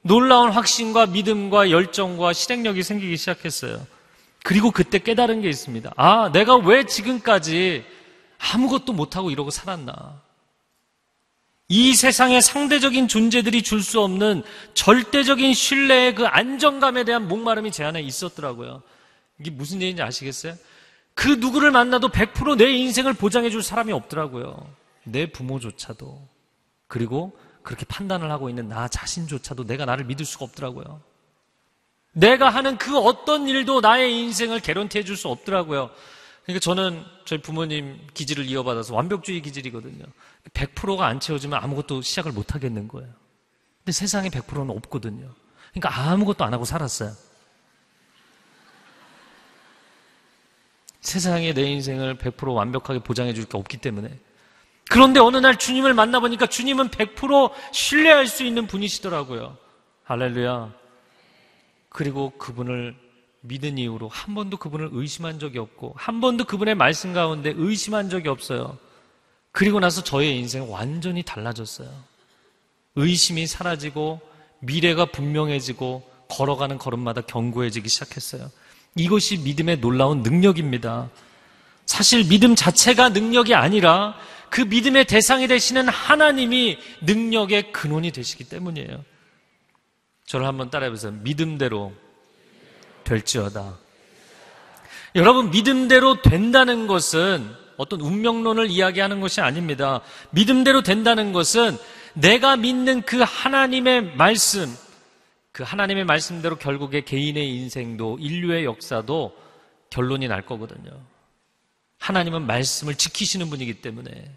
놀라운 0.02 0.50
확신과 0.50 1.06
믿음과 1.06 1.70
열정과 1.70 2.32
실행력이 2.32 2.82
생기기 2.82 3.16
시작했어요. 3.16 3.86
그리고 4.42 4.70
그때 4.70 4.98
깨달은 4.98 5.42
게 5.42 5.48
있습니다. 5.48 5.92
아, 5.96 6.30
내가 6.32 6.56
왜 6.56 6.84
지금까지 6.84 7.84
아무것도 8.52 8.92
못하고 8.92 9.30
이러고 9.30 9.50
살았나. 9.50 10.20
이 11.68 11.94
세상의 11.94 12.42
상대적인 12.42 13.08
존재들이 13.08 13.62
줄 13.62 13.82
수 13.82 14.00
없는 14.00 14.42
절대적인 14.74 15.54
신뢰의 15.54 16.14
그 16.14 16.26
안정감에 16.26 17.04
대한 17.04 17.26
목마름이 17.26 17.72
제 17.72 17.84
안에 17.84 18.02
있었더라고요. 18.02 18.82
이게 19.40 19.50
무슨 19.50 19.80
얘기인지 19.80 20.02
아시겠어요? 20.02 20.54
그 21.14 21.28
누구를 21.28 21.70
만나도 21.70 22.08
100%내 22.10 22.70
인생을 22.70 23.14
보장해 23.14 23.50
줄 23.50 23.62
사람이 23.62 23.92
없더라고요. 23.92 24.68
내 25.04 25.26
부모조차도. 25.26 26.28
그리고 26.86 27.36
그렇게 27.62 27.86
판단을 27.86 28.30
하고 28.30 28.50
있는 28.50 28.68
나 28.68 28.88
자신조차도 28.88 29.64
내가 29.64 29.86
나를 29.86 30.04
믿을 30.04 30.26
수가 30.26 30.44
없더라고요. 30.44 31.00
내가 32.12 32.50
하는 32.50 32.76
그 32.78 32.98
어떤 32.98 33.48
일도 33.48 33.80
나의 33.80 34.16
인생을 34.20 34.60
개런티 34.60 34.98
해 34.98 35.02
줄 35.04 35.16
수 35.16 35.28
없더라고요. 35.28 35.90
그러니까 36.44 36.60
저는 36.60 37.04
저희 37.24 37.40
부모님 37.40 38.06
기질을 38.12 38.46
이어받아서 38.46 38.94
완벽주의 38.94 39.40
기질이거든요. 39.40 40.04
100%가 40.52 41.06
안 41.06 41.18
채워지면 41.20 41.62
아무것도 41.62 42.02
시작을 42.02 42.32
못 42.32 42.54
하겠는 42.54 42.86
거예요. 42.88 43.10
근데 43.78 43.92
세상에 43.92 44.28
100%는 44.28 44.70
없거든요. 44.70 45.30
그러니까 45.72 46.10
아무것도 46.10 46.44
안 46.44 46.52
하고 46.52 46.64
살았어요. 46.64 47.12
세상에 51.00 51.52
내 51.52 51.62
인생을 51.64 52.16
100% 52.16 52.54
완벽하게 52.54 53.00
보장해 53.00 53.34
줄 53.34 53.46
게 53.46 53.56
없기 53.58 53.78
때문에. 53.78 54.18
그런데 54.90 55.20
어느 55.20 55.38
날 55.38 55.58
주님을 55.58 55.94
만나보니까 55.94 56.46
주님은 56.46 56.88
100% 56.90 57.52
신뢰할 57.72 58.26
수 58.26 58.44
있는 58.44 58.66
분이시더라고요. 58.66 59.56
할렐루야. 60.04 60.72
그리고 61.88 62.30
그분을 62.38 62.94
믿은 63.46 63.76
이후로 63.76 64.08
한 64.08 64.34
번도 64.34 64.56
그분을 64.56 64.88
의심한 64.92 65.38
적이 65.38 65.58
없고, 65.58 65.94
한 65.96 66.20
번도 66.20 66.44
그분의 66.44 66.74
말씀 66.74 67.12
가운데 67.12 67.52
의심한 67.54 68.08
적이 68.08 68.28
없어요. 68.28 68.78
그리고 69.52 69.80
나서 69.80 70.02
저의 70.02 70.38
인생은 70.38 70.68
완전히 70.68 71.22
달라졌어요. 71.22 71.88
의심이 72.96 73.46
사라지고, 73.46 74.20
미래가 74.60 75.06
분명해지고, 75.06 76.10
걸어가는 76.28 76.78
걸음마다 76.78 77.20
견고해지기 77.20 77.88
시작했어요. 77.88 78.50
이것이 78.96 79.38
믿음의 79.38 79.80
놀라운 79.80 80.22
능력입니다. 80.22 81.10
사실 81.84 82.26
믿음 82.26 82.54
자체가 82.54 83.10
능력이 83.10 83.54
아니라 83.54 84.16
그 84.48 84.62
믿음의 84.62 85.04
대상이 85.04 85.48
되시는 85.48 85.88
하나님이 85.88 86.78
능력의 87.02 87.72
근원이 87.72 88.10
되시기 88.10 88.44
때문이에요. 88.44 89.04
저를 90.26 90.46
한번 90.46 90.70
따라해보세요. 90.70 91.12
믿음대로 91.12 91.92
될지어다. 93.04 93.78
여러분, 95.14 95.50
믿음대로 95.50 96.22
된다는 96.22 96.86
것은 96.86 97.48
어떤 97.76 98.00
운명론을 98.00 98.70
이야기하는 98.70 99.20
것이 99.20 99.40
아닙니다. 99.40 100.00
믿음대로 100.30 100.82
된다는 100.82 101.32
것은 101.32 101.76
내가 102.14 102.56
믿는 102.56 103.02
그 103.02 103.20
하나님의 103.20 104.16
말씀, 104.16 104.74
그 105.52 105.62
하나님의 105.62 106.04
말씀대로 106.04 106.56
결국에 106.56 107.02
개인의 107.02 107.48
인생도 107.56 108.18
인류의 108.20 108.64
역사도 108.64 109.36
결론이 109.90 110.28
날 110.28 110.42
거거든요. 110.42 110.90
하나님은 111.98 112.46
말씀을 112.46 112.96
지키시는 112.96 113.50
분이기 113.50 113.80
때문에 113.80 114.30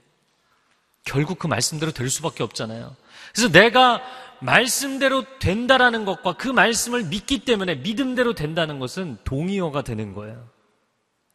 결국 1.03 1.39
그 1.39 1.47
말씀대로 1.47 1.91
될 1.91 2.09
수밖에 2.09 2.43
없잖아요. 2.43 2.95
그래서 3.33 3.51
내가 3.51 4.01
말씀대로 4.41 5.23
된다라는 5.39 6.05
것과 6.05 6.33
그 6.33 6.47
말씀을 6.47 7.03
믿기 7.03 7.39
때문에 7.39 7.75
믿음대로 7.75 8.33
된다는 8.33 8.79
것은 8.79 9.17
동의어가 9.23 9.83
되는 9.83 10.13
거예요. 10.13 10.47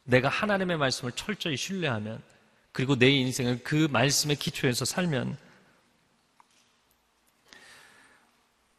내가 0.05 0.29
하나님의 0.29 0.77
말씀을 0.79 1.13
철저히 1.13 1.57
신뢰하면 1.57 2.21
그리고 2.73 2.97
내 2.97 3.09
인생을 3.11 3.61
그 3.63 3.89
말씀의 3.91 4.37
기초에서 4.37 4.85
살면 4.85 5.37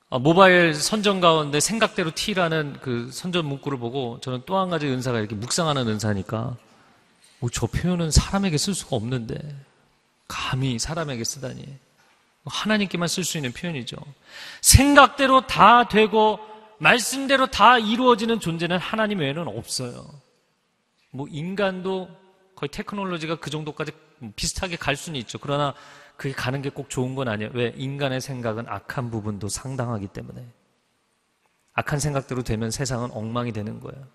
아, 0.10 0.20
모바일 0.20 0.76
선전 0.76 1.22
가운데 1.22 1.60
생각대로 1.60 2.12
T라는 2.14 2.78
그 2.82 3.10
선전 3.12 3.46
문구를 3.46 3.80
보고 3.80 4.20
저는 4.22 4.44
또 4.46 4.60
한 4.60 4.70
가지 4.70 4.88
은사가 4.88 5.18
이렇게 5.20 5.34
묵상하는 5.36 5.88
은사니까 5.88 6.56
오, 7.42 7.50
저 7.50 7.66
표현은 7.66 8.12
사람에게 8.12 8.58
쓸 8.58 8.74
수가 8.76 8.96
없는데 8.96 9.38
감히 10.28 10.78
사람에게 10.78 11.24
쓰다니 11.24 11.66
하나님께만 12.46 13.08
쓸 13.08 13.24
수 13.24 13.38
있는 13.38 13.52
표현이죠. 13.52 13.98
생각대로 14.62 15.48
다 15.48 15.88
되고 15.88 16.40
말씀대로 16.80 17.48
다 17.48 17.78
이루어지는 17.80 18.40
존재는 18.40 18.78
하나님 18.78 19.20
외에는 19.20 19.48
없어요. 19.48 20.06
뭐 21.12 21.28
인간도 21.30 22.10
거의 22.56 22.70
테크놀로지가 22.70 23.36
그 23.38 23.50
정도까지 23.50 23.92
비슷하게 24.36 24.76
갈 24.78 24.96
수는 24.96 25.20
있죠. 25.22 25.38
그러나 25.38 25.74
그게 26.18 26.34
가는 26.34 26.62
게 26.62 26.70
꼭 26.70 26.90
좋은 26.90 27.16
건 27.16 27.28
아니에요. 27.28 27.52
왜? 27.54 27.74
인간의 27.76 28.22
생각은 28.22 28.68
악한 28.68 29.12
부분도 29.12 29.48
상당하기 29.50 30.08
때문에. 30.08 30.46
악한 31.74 32.00
생각대로 32.00 32.44
되면 32.44 32.70
세상은 32.72 33.12
엉망이 33.12 33.52
되는 33.52 33.80
거예요. 33.80 34.06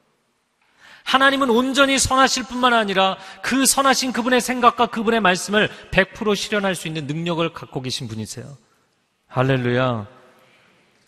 하나님은 1.09 1.49
온전히 1.49 1.99
선하실 1.99 2.44
뿐만 2.44 2.75
아니라 2.75 3.16
그 3.40 3.64
선하신 3.64 4.12
그분의 4.12 4.42
생각과 4.42 4.88
그분의 4.88 5.21
말씀을 5.21 5.71
100% 5.90 6.37
실현할 6.37 6.75
수 6.75 6.87
있는 6.87 7.07
능력을 7.07 7.51
갖고 7.55 7.81
계신 7.81 8.09
분이세요. 8.09 8.59
할렐루야. 9.27 10.07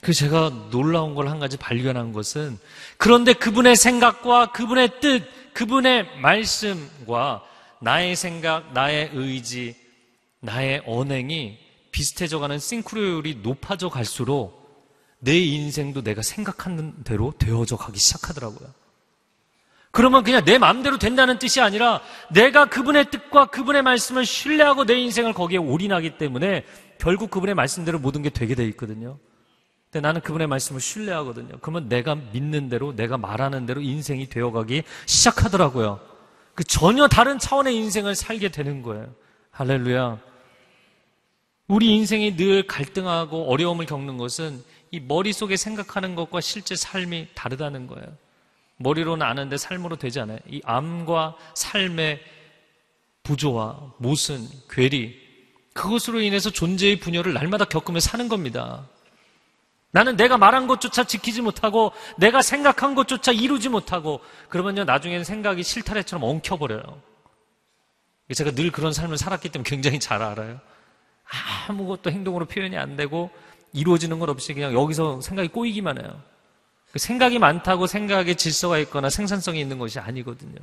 그 0.00 0.14
제가 0.14 0.70
놀라운 0.70 1.14
걸 1.14 1.28
한 1.28 1.38
가지 1.38 1.58
발견한 1.58 2.12
것은 2.14 2.58
그런데 2.96 3.34
그분의 3.34 3.76
생각과 3.76 4.52
그분의 4.52 5.00
뜻, 5.00 5.22
그분의 5.52 6.18
말씀과 6.22 7.44
나의 7.82 8.16
생각, 8.16 8.72
나의 8.72 9.10
의지, 9.12 9.76
나의 10.40 10.82
언행이 10.86 11.58
비슷해져 11.92 12.38
가는 12.38 12.58
싱크로율이 12.58 13.40
높아져 13.42 13.90
갈수록 13.90 14.58
내 15.18 15.38
인생도 15.38 16.02
내가 16.02 16.22
생각하는 16.22 17.02
대로 17.04 17.34
되어져 17.38 17.76
가기 17.76 17.98
시작하더라고요. 17.98 18.79
그러면 19.92 20.22
그냥 20.22 20.44
내 20.44 20.59
마음대로 20.59 20.98
된다는 20.98 21.38
뜻이 21.38 21.61
아니라 21.61 22.00
내가 22.31 22.66
그분의 22.66 23.11
뜻과 23.11 23.46
그분의 23.46 23.83
말씀을 23.83 24.24
신뢰하고 24.24 24.85
내 24.85 24.94
인생을 24.94 25.33
거기에 25.33 25.59
올인하기 25.59 26.16
때문에 26.16 26.64
결국 26.98 27.31
그분의 27.31 27.55
말씀대로 27.55 27.98
모든 27.98 28.22
게 28.22 28.31
되게 28.31 28.55
돼 28.55 28.64
있거든요. 28.68 29.18
근데 29.90 30.07
나는 30.07 30.20
그분의 30.20 30.46
말씀을 30.46 30.81
신뢰하거든요. 30.81 31.59
그러면 31.61 31.88
내가 31.88 32.14
믿는 32.14 32.68
대로, 32.68 32.94
내가 32.94 33.18
말하는 33.18 33.66
대로 33.66 33.81
인생이 33.81 34.29
되어가기 34.29 34.85
시작하더라고요. 35.07 35.98
그 36.55 36.62
전혀 36.62 37.09
다른 37.09 37.38
차원의 37.40 37.74
인생을 37.74 38.14
살게 38.14 38.50
되는 38.50 38.83
거예요. 38.83 39.12
할렐루야. 39.50 40.18
우리 41.66 41.96
인생이 41.96 42.37
늘 42.37 42.66
갈등하고 42.66 43.50
어려움을 43.50 43.87
겪는 43.87 44.16
것은 44.16 44.62
이 44.92 45.00
머릿속에 45.00 45.57
생각하는 45.57 46.14
것과 46.14 46.40
실제 46.40 46.76
삶이 46.76 47.29
다르다는 47.35 47.88
거예요. 47.88 48.07
머리로는 48.80 49.24
아는데 49.24 49.56
삶으로 49.56 49.96
되지 49.96 50.20
않아요. 50.20 50.38
이 50.48 50.60
암과 50.64 51.36
삶의 51.54 52.20
부조와 53.22 53.92
모순, 53.98 54.48
괴리, 54.70 55.20
그것으로 55.74 56.20
인해서 56.20 56.50
존재의 56.50 56.98
분열을 56.98 57.34
날마다 57.34 57.66
겪으며 57.66 58.00
사는 58.00 58.28
겁니다. 58.28 58.88
나는 59.92 60.16
내가 60.16 60.38
말한 60.38 60.66
것조차 60.66 61.04
지키지 61.04 61.42
못하고 61.42 61.92
내가 62.16 62.42
생각한 62.42 62.94
것조차 62.94 63.32
이루지 63.32 63.68
못하고 63.68 64.20
그러면요 64.48 64.84
나중에는 64.84 65.24
생각이 65.24 65.62
실타래처럼 65.62 66.22
엉켜버려요. 66.22 67.02
제가 68.34 68.52
늘 68.52 68.70
그런 68.70 68.92
삶을 68.92 69.18
살았기 69.18 69.50
때문에 69.50 69.68
굉장히 69.68 70.00
잘 70.00 70.22
알아요. 70.22 70.58
아무것도 71.68 72.11
행동으로 72.11 72.46
표현이 72.46 72.78
안 72.78 72.96
되고 72.96 73.30
이루어지는 73.72 74.18
것 74.18 74.28
없이 74.30 74.55
그냥 74.55 74.72
여기서 74.72 75.20
생각이 75.20 75.48
꼬이기만 75.48 76.00
해요. 76.00 76.22
그 76.93 76.99
생각이 76.99 77.38
많다고 77.38 77.86
생각에 77.86 78.34
질서가 78.34 78.78
있거나 78.78 79.11
생산성이 79.11 79.61
있는 79.61 79.78
것이 79.78 79.99
아니거든요. 79.99 80.59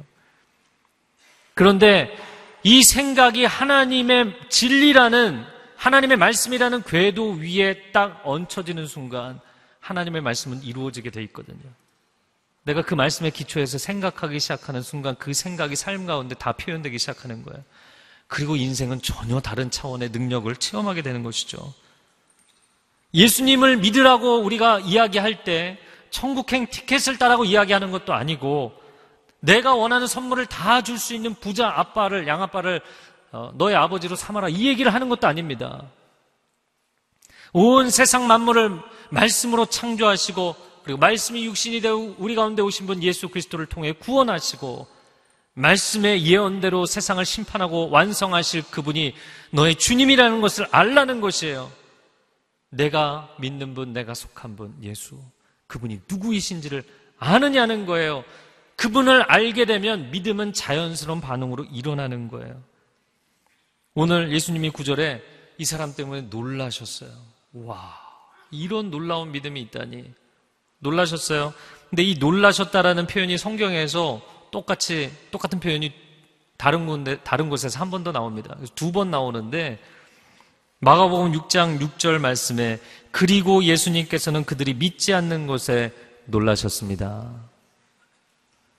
그런데 1.54 2.16
이 2.64 2.84
생각이 2.84 3.46
하나님의 3.46 4.36
진리라는 4.50 5.46
하나님의 5.76 6.18
말씀이라는 6.18 6.84
궤도 6.84 7.32
위에 7.32 7.92
딱 7.92 8.22
얹혀지는 8.24 8.88
순간 8.88 9.40
하나님의 9.80 10.22
말씀은 10.22 10.64
이루어지게 10.64 11.12
돼 11.12 11.24
있거든요. 11.24 11.70
내가 12.64 12.82
그 12.82 12.94
말씀의 12.94 13.32
기초에서 13.32 13.78
생각하기 13.78 14.40
시작하는 14.40 14.82
순간 14.82 15.16
그 15.16 15.34
생각이 15.34 15.78
삶 15.78 16.06
가운데 16.06 16.36
다 16.36 16.52
표현되기 16.52 17.00
시작하는 17.00 17.44
거예요. 17.44 17.64
그리고 18.28 18.58
인생은 18.58 19.02
전혀 19.02 19.40
다른 19.40 19.72
차원의 19.72 20.10
능력을 20.10 20.54
체험하게 20.58 21.02
되는 21.02 21.24
것이죠. 21.24 21.74
예수님을 23.14 23.78
믿으라고 23.78 24.40
우리가 24.40 24.82
이야기할 24.82 25.46
때 25.46 25.80
천국행 26.12 26.68
티켓을 26.68 27.18
따라고 27.18 27.46
이야기하는 27.46 27.92
것도 27.92 28.14
아니고 28.14 28.74
내가 29.40 29.76
원하는 29.76 30.08
선물을 30.08 30.46
다 30.48 30.82
줄 30.82 30.98
수 30.98 31.14
있는 31.14 31.34
부자 31.36 31.70
아빠를 31.70 32.28
양아빠를 32.28 32.82
어, 33.32 33.52
너의 33.56 33.76
아버지로 33.76 34.16
삼아라 34.16 34.50
이 34.50 34.68
얘기를 34.68 34.94
하는 34.94 35.10
것도 35.10 35.28
아닙니다. 35.28 35.84
온 37.54 37.90
세상 37.90 38.28
만물을 38.28 38.80
말씀으로 39.10 39.66
창조하시고 39.66 40.56
그리고 40.84 41.00
말씀이 41.00 41.46
육신이 41.46 41.82
되어 41.82 42.16
우리 42.18 42.36
가운데 42.36 42.62
오신 42.62 42.88
분 42.88 43.04
예수 43.04 43.30
그리스도를 43.30 43.66
통해 43.66 43.92
구원하시고 43.92 44.88
말씀의 45.54 46.26
예언대로 46.26 46.86
세상을 46.86 47.24
심판하고 47.26 47.90
완성하실 47.90 48.64
그분이 48.70 49.14
너의 49.52 49.76
주님이라는 49.76 50.40
것을 50.40 50.68
알라는 50.72 51.20
것이에요. 51.20 51.72
내가 52.70 53.34
믿는 53.40 53.74
분, 53.74 53.92
내가 53.92 54.14
속한 54.14 54.56
분, 54.56 54.76
예수. 54.84 55.20
그분이 55.68 56.02
누구이신지를 56.10 56.84
아느냐는 57.20 57.86
거예요. 57.86 58.24
그분을 58.76 59.24
알게 59.24 59.66
되면 59.66 60.12
믿음은 60.12 60.54
자연스러운 60.54 61.20
반응으로 61.22 61.66
일어나는 61.66 62.28
거예요. 62.28 62.62
오늘 63.96 64.32
예수님이 64.32 64.70
구절에 64.70 65.24
이 65.58 65.66
사람 65.66 65.96
때문에 65.96 66.22
놀라셨어요. 66.30 67.10
와, 67.54 67.98
이런 68.52 68.92
놀라운 68.92 69.32
믿음이 69.32 69.60
있다니. 69.62 70.14
놀라셨어요. 70.80 71.54
근데 71.90 72.04
이 72.04 72.16
놀라셨다라는 72.20 73.08
표현이 73.08 73.38
성경에서 73.40 74.22
똑같이, 74.52 75.12
똑같은 75.32 75.60
표현이 75.60 75.92
다른 76.58 77.04
다른 77.24 77.50
곳에서 77.50 77.80
한 77.80 77.90
번 77.90 78.04
더 78.04 78.12
나옵니다. 78.12 78.56
두 78.76 78.92
번 78.92 79.10
나오는데, 79.10 79.80
마가복음 80.80 81.32
6장 81.34 81.80
6절 81.80 82.20
말씀에, 82.20 82.80
그리고 83.12 83.64
예수님께서는 83.64 84.46
그들이 84.46 84.74
믿지 84.76 85.14
않는 85.14 85.48
것에 85.48 85.92
놀라셨습니다. 86.26 87.48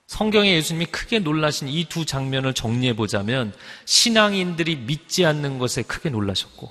성경에 0.07 0.55
예수님이 0.55 0.87
크게 0.87 1.19
놀라신 1.19 1.69
이 1.69 1.85
두 1.85 2.07
장면을 2.07 2.55
정리해 2.55 2.97
보자면 2.97 3.53
신앙인들이 3.85 4.77
믿지 4.77 5.27
않는 5.27 5.59
것에 5.59 5.83
크게 5.83 6.09
놀라셨고 6.09 6.71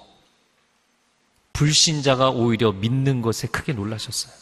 불신자가 1.54 2.32
오히려 2.32 2.72
믿는 2.72 3.22
것에 3.22 3.48
크게 3.48 3.74
놀라셨어요. 3.74 4.34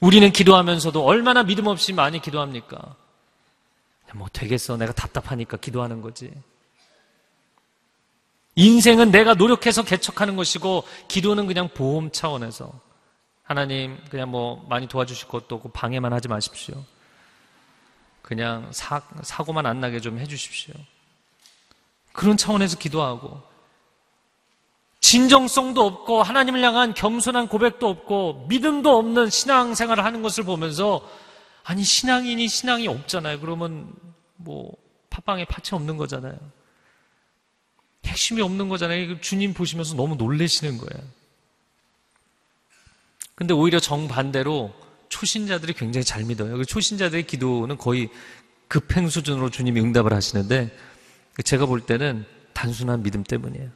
우리는 0.00 0.30
기도하면서도 0.32 1.04
얼마나 1.04 1.42
믿음 1.42 1.66
없이 1.66 1.92
많이 1.92 2.20
기도합니까? 2.20 2.96
뭐 4.14 4.28
되겠어. 4.32 4.76
내가 4.76 4.92
답답하니까 4.92 5.56
기도하는 5.56 6.00
거지. 6.00 6.30
인생은 8.56 9.10
내가 9.10 9.34
노력해서 9.34 9.82
개척하는 9.82 10.36
것이고 10.36 10.84
기도는 11.08 11.46
그냥 11.46 11.68
보험 11.68 12.10
차원에서 12.10 12.72
하나님 13.42 13.98
그냥 14.10 14.30
뭐 14.30 14.64
많이 14.68 14.86
도와주실 14.86 15.28
것도 15.28 15.56
없고 15.56 15.70
방해만 15.70 16.12
하지 16.12 16.28
마십시오. 16.28 16.82
그냥 18.22 18.70
사, 18.72 19.02
사고만 19.22 19.66
안 19.66 19.80
나게 19.80 20.00
좀 20.00 20.18
해주십시오. 20.18 20.74
그런 22.12 22.36
차원에서 22.36 22.78
기도하고 22.78 23.42
진정성도 25.00 25.84
없고 25.84 26.22
하나님을 26.22 26.62
향한 26.62 26.94
겸손한 26.94 27.48
고백도 27.48 27.86
없고 27.86 28.46
믿음도 28.48 28.96
없는 28.96 29.28
신앙생활을 29.28 30.04
하는 30.04 30.22
것을 30.22 30.44
보면서 30.44 31.06
아니 31.64 31.84
신앙인이 31.84 32.48
신앙이 32.48 32.88
없잖아요. 32.88 33.40
그러면 33.40 33.92
뭐 34.36 34.72
팥빵에 35.10 35.44
팥이 35.44 35.70
없는 35.72 35.98
거잖아요. 35.98 36.38
핵심이 38.06 38.40
없는 38.42 38.68
거잖아요. 38.68 39.20
주님 39.20 39.54
보시면서 39.54 39.94
너무 39.94 40.16
놀래시는 40.16 40.78
거예요. 40.78 41.04
근데 43.34 43.52
오히려 43.54 43.80
정반대로 43.80 44.72
초신자들이 45.08 45.72
굉장히 45.74 46.04
잘 46.04 46.24
믿어요. 46.24 46.56
그 46.56 46.64
초신자들의 46.64 47.26
기도는 47.26 47.76
거의 47.76 48.08
급행 48.68 49.08
수준으로 49.08 49.50
주님이 49.50 49.80
응답을 49.80 50.12
하시는데 50.12 50.76
제가 51.44 51.66
볼 51.66 51.80
때는 51.80 52.24
단순한 52.52 53.02
믿음 53.02 53.24
때문이에요. 53.24 53.70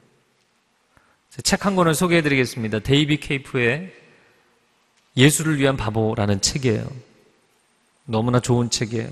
책 1.42 1.66
한 1.66 1.76
권을 1.76 1.94
소개해 1.94 2.22
드리겠습니다. 2.22 2.80
데이비 2.80 3.18
케이프의 3.18 3.92
예수를 5.16 5.58
위한 5.58 5.76
바보라는 5.76 6.40
책이에요. 6.40 6.88
너무나 8.04 8.40
좋은 8.40 8.70
책이에요. 8.70 9.08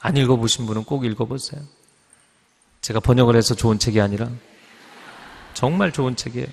안 0.00 0.16
읽어보신 0.16 0.66
분은 0.66 0.84
꼭 0.84 1.04
읽어보세요. 1.04 1.62
제가 2.88 3.00
번역을 3.00 3.36
해서 3.36 3.54
좋은 3.54 3.78
책이 3.78 4.00
아니라 4.00 4.30
정말 5.52 5.92
좋은 5.92 6.16
책이에요. 6.16 6.46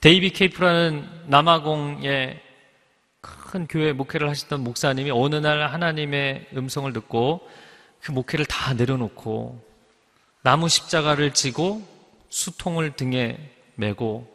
데이비 0.00 0.30
케이프라는 0.30 1.08
남아공의 1.26 2.42
큰 3.20 3.68
교회 3.68 3.92
목회를 3.92 4.28
하시던 4.28 4.64
목사님이 4.64 5.12
어느 5.12 5.36
날 5.36 5.72
하나님의 5.72 6.48
음성을 6.56 6.92
듣고 6.92 7.48
그 8.00 8.10
목회를 8.10 8.44
다 8.44 8.74
내려놓고 8.74 9.64
나무 10.42 10.68
십자가를 10.68 11.32
지고 11.32 11.86
수통을 12.28 12.96
등에 12.96 13.38
메고 13.76 14.26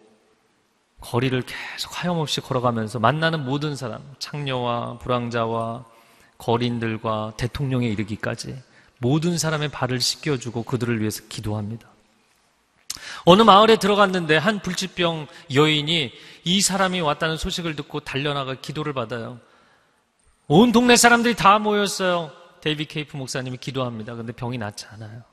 거리를 1.02 1.42
계속 1.42 2.02
하염없이 2.02 2.40
걸어가면서 2.40 3.00
만나는 3.00 3.44
모든 3.44 3.76
사람, 3.76 4.02
창녀와 4.20 5.00
불황자와 5.00 5.84
거린들과 6.38 7.34
대통령에 7.36 7.88
이르기까지 7.88 8.71
모든 9.02 9.40
사람의 9.40 9.70
발을 9.70 10.00
씻겨주고 10.00 10.64
그들을 10.64 11.00
위해서 11.00 11.24
기도합니다. 11.28 11.90
어느 13.26 13.42
마을에 13.42 13.78
들어갔는데 13.78 14.38
한 14.38 14.62
불치병 14.62 15.26
여인이 15.54 16.14
이 16.44 16.62
사람이 16.62 17.02
왔다는 17.02 17.36
소식을 17.38 17.76
듣고 17.76 18.02
달려나가 18.02 18.54
기도를 18.54 18.94
받아요. 18.94 19.40
온 20.48 20.72
동네 20.72 20.96
사람들이 20.96 21.36
다 21.36 21.58
모였어요. 21.58 22.32
데이빗 22.62 22.86
케이프 22.86 23.18
목사님이 23.18 23.58
기도합니다. 23.58 24.14
근데 24.14 24.34
병이 24.34 24.60
낫지 24.60 24.86
않아요. 24.92 25.24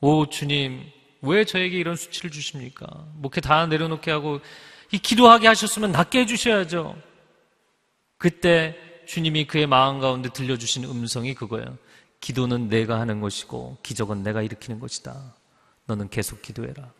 오, 0.00 0.26
주님, 0.26 0.84
왜 1.22 1.44
저에게 1.44 1.76
이런 1.76 1.96
수치를 1.96 2.30
주십니까? 2.30 2.86
목회 3.14 3.40
다 3.40 3.66
내려놓게 3.66 4.12
하고 4.12 4.40
이 4.92 4.98
기도하게 4.98 5.48
하셨으면 5.48 5.90
낫게 5.90 6.20
해주셔야죠. 6.20 6.96
그때 8.16 8.76
주님이 9.08 9.48
그의 9.48 9.66
마음 9.66 9.98
가운데 9.98 10.28
들려주신 10.28 10.84
음성이 10.84 11.34
그거예요. 11.34 11.78
기도는 12.24 12.70
내가 12.70 12.98
하는 13.00 13.20
것이고 13.20 13.76
기적은 13.82 14.22
내가 14.22 14.40
일으키는 14.40 14.80
것이다. 14.80 15.34
너는 15.84 16.08
계속 16.08 16.40
기도해라. 16.40 16.90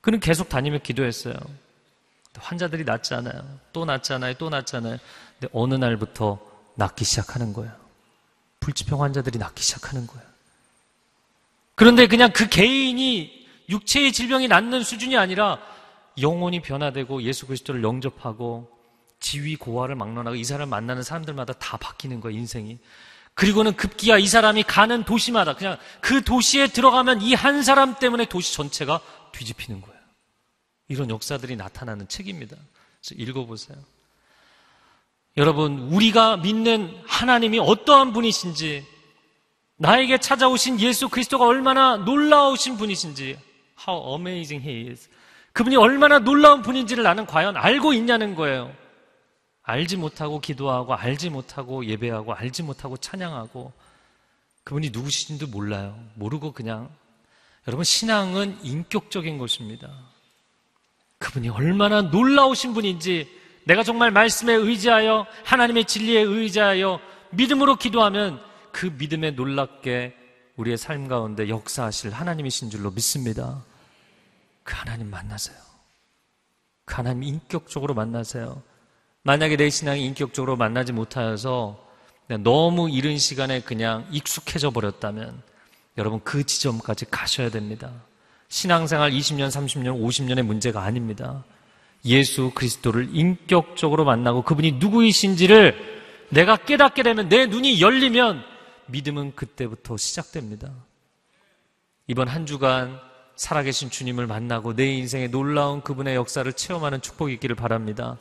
그는 0.00 0.18
계속 0.18 0.48
다니며 0.48 0.78
기도했어요. 0.78 1.34
환자들이 2.36 2.82
낫잖아요. 2.82 3.60
또 3.72 3.84
낫잖아요. 3.84 4.34
또 4.34 4.50
낫잖아요. 4.50 4.98
근데 5.38 5.48
어느 5.52 5.74
날부터 5.74 6.40
낫기 6.74 7.04
시작하는 7.04 7.52
거예요. 7.52 7.72
불치병 8.58 9.00
환자들이 9.00 9.38
낫기 9.38 9.62
시작하는 9.62 10.08
거예요. 10.08 10.26
그런데 11.76 12.08
그냥 12.08 12.32
그 12.32 12.48
개인이 12.48 13.46
육체의 13.68 14.12
질병이 14.12 14.48
낫는 14.48 14.82
수준이 14.82 15.16
아니라 15.16 15.60
영혼이 16.20 16.62
변화되고 16.62 17.22
예수 17.22 17.46
그리스도를 17.46 17.84
영접하고 17.84 18.76
지위 19.20 19.54
고하를 19.54 19.94
막론하고 19.94 20.34
이 20.34 20.42
사람을 20.42 20.66
만나는 20.66 21.04
사람들마다 21.04 21.52
다 21.52 21.76
바뀌는 21.76 22.20
거예요, 22.20 22.36
인생이. 22.36 22.80
그리고는 23.36 23.76
급기야 23.76 24.16
이 24.16 24.26
사람이 24.26 24.62
가는 24.62 25.04
도시마다 25.04 25.54
그냥 25.54 25.76
그 26.00 26.24
도시에 26.24 26.68
들어가면 26.68 27.20
이 27.20 27.34
한 27.34 27.62
사람 27.62 27.94
때문에 27.98 28.24
도시 28.24 28.54
전체가 28.54 28.98
뒤집히는 29.32 29.82
거예요. 29.82 29.96
이런 30.88 31.10
역사들이 31.10 31.54
나타나는 31.56 32.08
책입니다. 32.08 32.56
읽어보세요. 33.12 33.76
여러분, 35.36 35.80
우리가 35.92 36.38
믿는 36.38 36.98
하나님이 37.06 37.58
어떠한 37.58 38.14
분이신지, 38.14 38.86
나에게 39.76 40.16
찾아오신 40.18 40.80
예수 40.80 41.10
그리스도가 41.10 41.44
얼마나 41.44 41.98
놀라우신 41.98 42.78
분이신지, 42.78 43.38
how 43.86 44.14
amazing 44.16 44.66
he 44.66 44.88
is. 44.88 45.10
그분이 45.52 45.76
얼마나 45.76 46.18
놀라운 46.20 46.62
분인지를 46.62 47.04
나는 47.04 47.26
과연 47.26 47.54
알고 47.58 47.92
있냐는 47.92 48.34
거예요. 48.34 48.72
알지 49.66 49.96
못하고 49.96 50.40
기도하고 50.40 50.94
알지 50.94 51.28
못하고 51.28 51.84
예배하고 51.84 52.32
알지 52.32 52.62
못하고 52.62 52.96
찬양하고 52.96 53.72
그분이 54.62 54.90
누구신지도 54.90 55.48
몰라요. 55.48 55.98
모르고 56.14 56.52
그냥 56.52 56.88
여러분 57.66 57.84
신앙은 57.84 58.64
인격적인 58.64 59.38
것입니다. 59.38 59.90
그분이 61.18 61.48
얼마나 61.48 62.00
놀라우신 62.00 62.74
분인지 62.74 63.28
내가 63.64 63.82
정말 63.82 64.12
말씀에 64.12 64.54
의지하여 64.54 65.26
하나님의 65.44 65.86
진리에 65.86 66.20
의지하여 66.20 67.00
믿음으로 67.30 67.74
기도하면 67.74 68.40
그 68.70 68.86
믿음에 68.86 69.32
놀랍게 69.32 70.16
우리의 70.56 70.78
삶 70.78 71.08
가운데 71.08 71.48
역사하실 71.48 72.12
하나님이신 72.12 72.70
줄로 72.70 72.92
믿습니다. 72.92 73.64
그 74.62 74.76
하나님 74.76 75.10
만나세요. 75.10 75.56
그 76.84 76.94
하나님 76.94 77.24
인격적으로 77.24 77.94
만나세요. 77.94 78.62
만약에 79.26 79.56
내 79.56 79.70
신앙이 79.70 80.06
인격적으로 80.06 80.54
만나지 80.54 80.92
못하여서 80.92 81.84
너무 82.44 82.88
이른 82.88 83.18
시간에 83.18 83.60
그냥 83.60 84.06
익숙해져 84.12 84.70
버렸다면 84.70 85.42
여러분 85.98 86.20
그 86.22 86.46
지점까지 86.46 87.06
가셔야 87.10 87.50
됩니다. 87.50 87.90
신앙생활 88.46 89.10
20년, 89.10 89.48
30년, 89.48 90.00
50년의 90.00 90.42
문제가 90.42 90.82
아닙니다. 90.82 91.42
예수 92.04 92.52
그리스도를 92.54 93.08
인격적으로 93.16 94.04
만나고 94.04 94.42
그분이 94.42 94.72
누구이신지를 94.72 95.74
내가 96.28 96.56
깨닫게 96.56 97.02
되면 97.02 97.28
내 97.28 97.46
눈이 97.46 97.80
열리면 97.80 98.44
믿음은 98.86 99.34
그때부터 99.34 99.96
시작됩니다. 99.96 100.70
이번 102.06 102.28
한 102.28 102.46
주간 102.46 103.00
살아계신 103.34 103.90
주님을 103.90 104.28
만나고 104.28 104.76
내 104.76 104.86
인생의 104.94 105.30
놀라운 105.30 105.80
그분의 105.80 106.14
역사를 106.14 106.50
체험하는 106.52 107.00
축복이 107.00 107.32
있기를 107.34 107.56
바랍니다. 107.56 108.18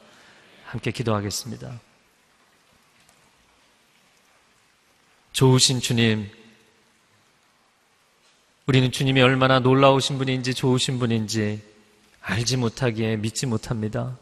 함께 0.65 0.91
기도하겠습니다. 0.91 1.79
좋으신 5.31 5.79
주님, 5.79 6.29
우리는 8.67 8.91
주님이 8.91 9.21
얼마나 9.21 9.59
놀라우신 9.59 10.17
분인지 10.17 10.53
좋으신 10.53 10.97
분인지 10.97 11.61
알지 12.21 12.57
못하기에 12.57 13.17
믿지 13.17 13.45
못합니다. 13.45 14.17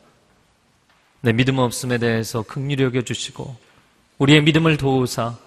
내 1.22 1.32
믿음 1.32 1.60
없음에 1.60 1.98
대해서 1.98 2.42
극률히 2.44 2.84
여겨주시고 2.84 3.56
우리의 4.18 4.44
믿음을 4.44 4.76
도우사 4.76 5.38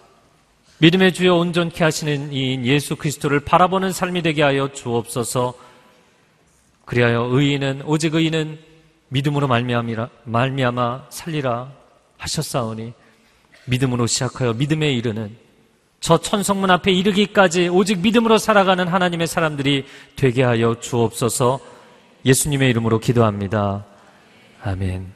믿음의 0.79 1.13
주여 1.13 1.35
온전케 1.35 1.85
하시는 1.85 2.33
이인 2.33 2.65
예수 2.65 2.97
그리스도를 2.97 3.41
바라보는 3.41 3.93
삶이 3.93 4.23
되게 4.23 4.43
하여 4.43 4.73
주옵소서. 4.73 5.55
그리하여 6.85 7.29
의인은 7.31 7.83
오직 7.85 8.15
의인은 8.15 8.59
믿음으로 9.09 9.47
말미암이라 9.49 10.09
말미암아 10.25 11.07
살리라 11.11 11.73
하셨사오니 12.19 12.93
믿음으로 13.67 14.07
시작하여 14.07 14.53
믿음에 14.53 14.93
이르는 14.93 15.37
저 16.01 16.19
천성문 16.19 16.71
앞에 16.71 16.93
이르기까지 16.93 17.69
오직 17.69 17.99
믿음으로 17.99 18.39
살아가는 18.39 18.87
하나님의 18.87 19.27
사람들이 19.27 19.87
되게 20.15 20.43
하여 20.43 20.79
주옵소서. 20.79 21.59
예수님의 22.25 22.71
이름으로 22.71 23.01
기도합니다. 23.01 23.85
아멘. 24.63 25.13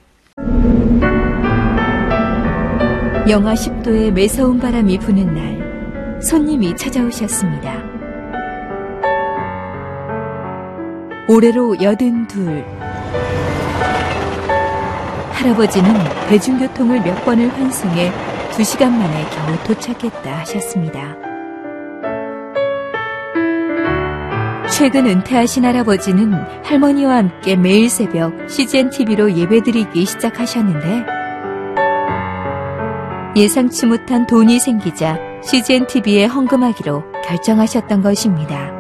영하 3.29 3.55
10도의 3.55 4.11
매서운 4.13 4.59
바람이 4.59 4.99
부는 4.99 5.35
날, 5.35 6.21
손님이 6.23 6.75
찾아오셨습니다. 6.77 7.85
올해로 11.29 11.81
여든 11.81 12.27
둘. 12.27 12.80
할아버지는 15.41 15.91
대중교통을 16.29 17.01
몇 17.01 17.25
번을 17.25 17.49
환승해 17.49 18.13
두 18.53 18.63
시간 18.63 18.99
만에 18.99 19.25
겨우 19.31 19.57
도착했다 19.65 20.39
하셨습니다. 20.41 21.17
최근 24.71 25.07
은퇴하신 25.07 25.65
할아버지는 25.65 26.35
할머니와 26.63 27.17
함께 27.17 27.57
매일 27.57 27.89
새벽 27.89 28.51
CGN 28.51 28.91
TV로 28.91 29.33
예배드리기 29.33 30.05
시작하셨는데 30.05 31.07
예상치 33.37 33.87
못한 33.87 34.27
돈이 34.27 34.59
생기자 34.59 35.19
CGN 35.43 35.87
TV에 35.87 36.27
헌금하기로 36.27 37.03
결정하셨던 37.25 38.03
것입니다. 38.03 38.73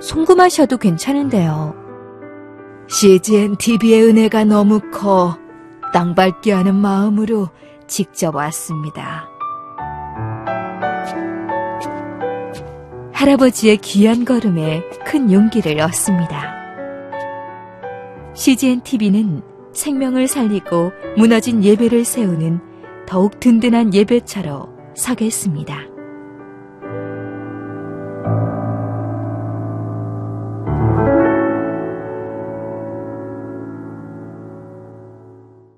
송금하셔도 0.00 0.78
괜찮은데요. 0.78 1.77
CGN 2.88 3.56
TV의 3.56 4.04
은혜가 4.04 4.44
너무 4.44 4.80
커 4.90 5.38
땅 5.92 6.14
밟게 6.14 6.52
하는 6.52 6.74
마음으로 6.74 7.48
직접 7.86 8.34
왔습니다. 8.34 9.28
할아버지의 13.12 13.78
귀한 13.78 14.24
걸음에 14.24 14.82
큰 15.04 15.32
용기를 15.32 15.80
얻습니다. 15.80 16.54
CGN 18.34 18.82
TV는 18.82 19.42
생명을 19.72 20.28
살리고 20.28 20.92
무너진 21.16 21.64
예배를 21.64 22.04
세우는 22.04 22.60
더욱 23.06 23.40
든든한 23.40 23.94
예배처로 23.94 24.68
서겠습니다. 24.94 25.78